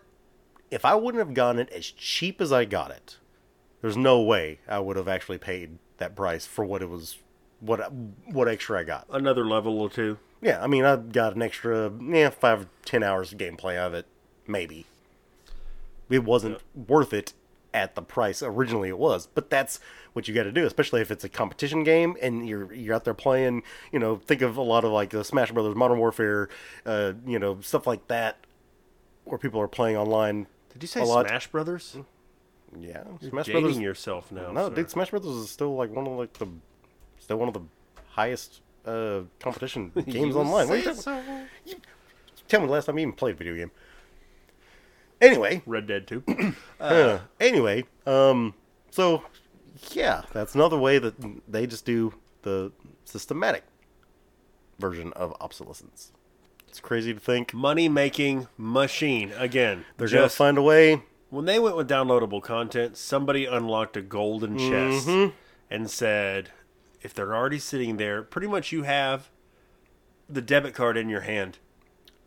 [0.72, 3.18] If I wouldn't have gotten it as cheap as I got it,
[3.82, 7.18] there's no way I would have actually paid that price for what it was,
[7.60, 7.92] what
[8.26, 9.06] what extra I got.
[9.10, 10.18] Another level or two.
[10.42, 13.94] Yeah, I mean, I got an extra, yeah, five, ten hours of gameplay out of
[13.96, 14.06] it,
[14.46, 14.86] maybe.
[16.10, 17.34] It wasn't worth it
[17.74, 19.80] at the price originally it was, but that's
[20.14, 23.04] what you got to do, especially if it's a competition game and you're you're out
[23.04, 23.64] there playing.
[23.92, 26.50] You know, think of a lot of like the Smash Brothers, Modern Warfare,
[26.86, 28.38] uh, you know, stuff like that,
[29.26, 30.48] where people are playing online.
[30.74, 31.28] Did you say a lot.
[31.28, 31.98] Smash Brothers?
[32.80, 33.80] Yeah, Smash Dating Brothers.
[33.80, 34.52] yourself now.
[34.52, 34.76] no, sir.
[34.76, 36.48] dude, Smash Brothers is still like one of like the,
[37.20, 37.62] still one of the
[38.10, 40.68] highest uh, competition games You online.
[40.68, 41.22] What are you talking- so.
[42.48, 43.72] Tell me the last time you even played a video game.
[45.20, 46.24] Anyway, Red Dead 2.
[46.80, 48.54] uh, anyway, um,
[48.92, 49.24] so
[49.92, 51.16] yeah, that's another way that
[51.48, 52.14] they just do
[52.44, 52.72] the
[53.04, 53.64] systematic
[54.80, 56.12] version of obsolescence.
[56.68, 59.32] It's crazy to think Money making machine.
[59.38, 61.02] Again, they're gonna find a way.
[61.30, 65.36] When they went with downloadable content, somebody unlocked a golden chest Mm-hmm.
[65.70, 66.52] and said,
[67.02, 69.30] if they're already sitting there, pretty much you have
[70.30, 71.60] the debit card in your hand.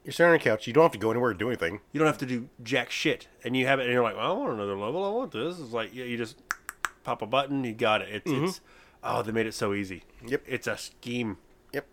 [0.04, 0.66] You're sitting on a couch.
[0.66, 1.80] You don't have to go anywhere to do anything.
[1.92, 4.32] You don't have to do jack shit, and you have it, and you're like, well,
[4.34, 5.04] I want another level.
[5.04, 5.58] I want this.
[5.58, 6.38] It's like you, you just
[7.04, 8.08] pop a button, you got it.
[8.10, 8.60] It's, it's
[9.04, 10.04] oh, they made it so easy.
[10.26, 10.42] Yep.
[10.46, 11.36] It's a scheme.
[11.74, 11.86] Yep.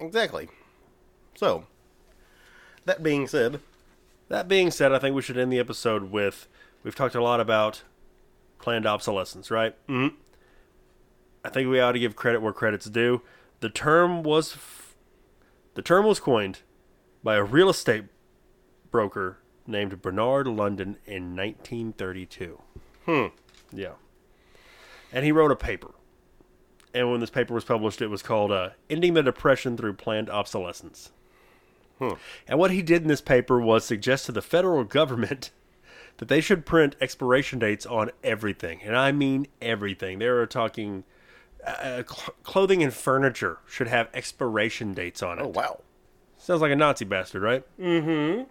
[0.00, 0.48] Exactly.
[1.36, 1.66] So,
[2.86, 3.60] that being said,
[4.28, 6.48] That being said, I think we should end the episode with
[6.82, 7.82] we've talked a lot about
[8.58, 9.74] planned obsolescence, right?
[9.88, 10.16] Mm-hmm.
[11.44, 13.20] I think we ought to give credit where credit's due.
[13.60, 14.94] The term was f-
[15.74, 16.60] the term was coined
[17.22, 18.04] by a real estate
[18.90, 22.60] broker named Bernard London in 1932.
[23.06, 23.26] Hmm.
[23.72, 23.92] Yeah.
[25.12, 25.90] And he wrote a paper.
[26.92, 30.30] And when this paper was published, it was called uh, Ending the Depression Through Planned
[30.30, 31.10] Obsolescence.
[32.00, 35.50] And what he did in this paper was suggest to the federal government
[36.18, 38.80] that they should print expiration dates on everything.
[38.82, 40.18] And I mean everything.
[40.18, 41.04] They were talking
[41.66, 45.42] uh, cl- clothing and furniture should have expiration dates on it.
[45.42, 45.80] oh wow.
[46.36, 47.64] Sounds like a Nazi bastard, right?
[47.80, 48.42] Mm-hmm.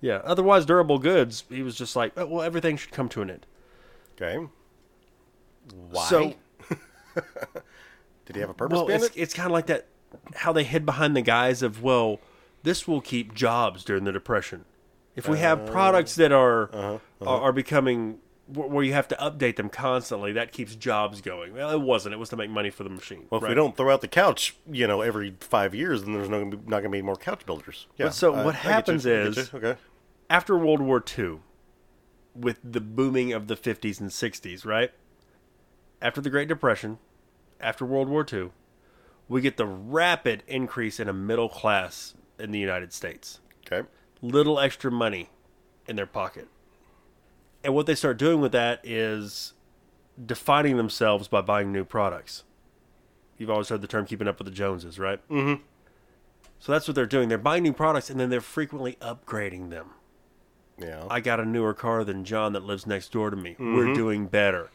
[0.00, 0.20] Yeah.
[0.24, 1.42] Otherwise, durable goods.
[1.48, 3.46] He was just like, oh, well, everything should come to an end.
[4.14, 4.46] Okay.
[5.90, 6.04] Why?
[6.08, 6.34] So,
[8.26, 9.20] Did he have a purpose well, behind it's, it?
[9.20, 9.86] it's kind of like that.
[10.36, 12.20] How they hid behind the guise of, well,
[12.62, 14.64] this will keep jobs during the depression.
[15.14, 19.56] If we have products that are Uh-huh, are, are becoming where you have to update
[19.56, 21.54] them constantly, that keeps jobs going.
[21.54, 22.14] Well, it wasn't.
[22.14, 23.26] It was to make money for the machine.
[23.30, 26.28] Well, if we don't throw out the couch, you know, every five years, then there's
[26.28, 27.86] no, not going to be more couch builders.
[27.96, 28.10] Yeah.
[28.10, 29.76] so I- what happens is- okay.
[30.28, 31.38] after World War II,
[32.34, 34.90] with the booming of the 50s and 60s, right?
[36.00, 36.98] After the Great Depression,
[37.60, 38.50] after World War II,
[39.28, 43.40] we get the rapid increase in a middle class in the United States.
[43.66, 43.86] Okay.
[44.20, 45.30] Little extra money
[45.86, 46.48] in their pocket.
[47.64, 49.52] And what they start doing with that is
[50.24, 52.44] defining themselves by buying new products.
[53.38, 55.26] You've always heard the term keeping up with the Joneses, right?
[55.28, 55.62] Mm-hmm.
[56.58, 57.28] So that's what they're doing.
[57.28, 59.90] They're buying new products and then they're frequently upgrading them.
[60.78, 61.04] Yeah.
[61.10, 63.56] I got a newer car than John that lives next door to me.
[63.58, 64.70] We're doing better.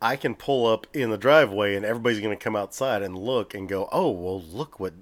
[0.00, 3.54] I can pull up in the driveway and everybody's going to come outside and look
[3.54, 4.92] and go, oh, well, look what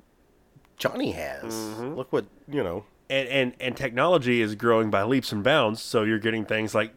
[0.82, 1.54] Johnny has.
[1.54, 1.94] Mm-hmm.
[1.94, 2.84] Look what, you know.
[3.08, 5.80] And, and and technology is growing by leaps and bounds.
[5.80, 6.92] So you're getting things like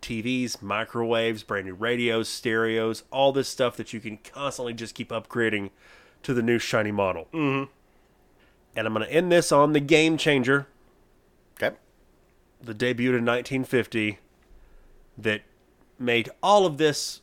[0.00, 5.10] TVs, microwaves, brand new radios, stereos, all this stuff that you can constantly just keep
[5.10, 5.70] upgrading
[6.22, 7.28] to the new shiny model.
[7.34, 7.70] Mm-hmm.
[8.76, 10.66] And I'm going to end this on the game changer,
[11.60, 11.76] Okay.
[12.62, 14.20] the debut in 1950,
[15.18, 15.42] that
[15.98, 17.20] made all of this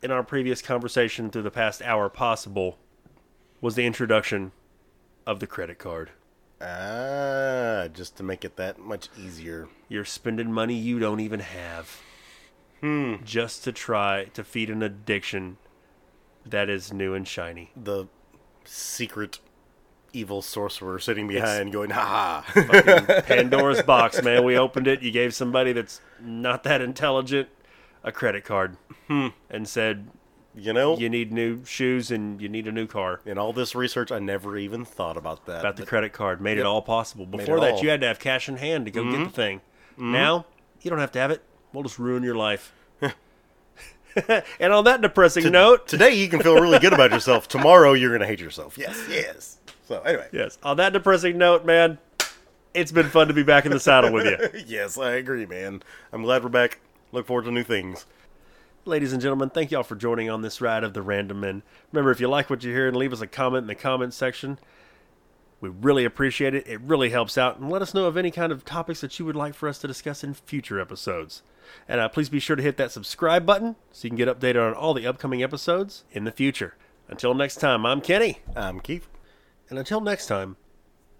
[0.00, 2.78] in our previous conversation through the past hour possible,
[3.60, 4.52] was the introduction
[5.28, 6.10] of the credit card.
[6.60, 9.68] Ah, just to make it that much easier.
[9.86, 12.00] You're spending money you don't even have.
[13.24, 15.58] Just to try to feed an addiction
[16.46, 17.70] that is new and shiny.
[17.76, 18.06] The
[18.64, 19.40] secret
[20.14, 23.22] evil sorcerer sitting behind going, ha ha.
[23.26, 24.44] Pandora's box, man.
[24.44, 25.02] We opened it.
[25.02, 27.48] You gave somebody that's not that intelligent
[28.02, 30.08] a credit card and said,
[30.58, 33.20] you know, you need new shoes and you need a new car.
[33.24, 35.60] in all this research, I never even thought about that.
[35.60, 36.40] About the credit card.
[36.40, 37.26] Made it all possible.
[37.26, 37.82] Before that, all.
[37.82, 39.28] you had to have cash in hand to go get the mm-hmm.
[39.28, 39.60] thing.
[39.92, 40.12] Mm-hmm.
[40.12, 40.46] Now,
[40.82, 41.42] you don't have to have it.
[41.72, 42.72] We'll just ruin your life.
[44.60, 47.48] and on that depressing note, Today you can feel really good about yourself.
[47.48, 48.78] Tomorrow you're going to hate yourself.
[48.78, 49.58] Yes, yes.
[49.86, 50.28] So, anyway.
[50.32, 50.58] Yes.
[50.62, 51.98] On that depressing note, man,
[52.74, 54.60] it's been fun to be back in the saddle with you.
[54.66, 55.82] yes, I agree, man.
[56.12, 56.80] I'm glad we're back.
[57.12, 58.06] Look forward to new things.
[58.84, 61.62] Ladies and gentlemen, thank y'all for joining on this ride of the Random Men.
[61.92, 64.14] Remember, if you like what you hear, and leave us a comment in the comment
[64.14, 64.58] section.
[65.60, 66.66] We really appreciate it.
[66.66, 67.58] It really helps out.
[67.58, 69.78] And let us know of any kind of topics that you would like for us
[69.80, 71.42] to discuss in future episodes.
[71.88, 74.66] And uh, please be sure to hit that subscribe button so you can get updated
[74.66, 76.76] on all the upcoming episodes in the future.
[77.08, 78.38] Until next time, I'm Kenny.
[78.54, 79.08] I'm Keith.
[79.68, 80.56] And until next time,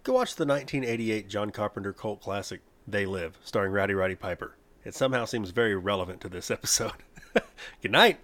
[0.05, 4.55] go watch the 1988 John Carpenter cult classic, They Live, starring Rowdy Roddy Piper.
[4.85, 6.93] It somehow seems very relevant to this episode.
[7.83, 8.19] Good night.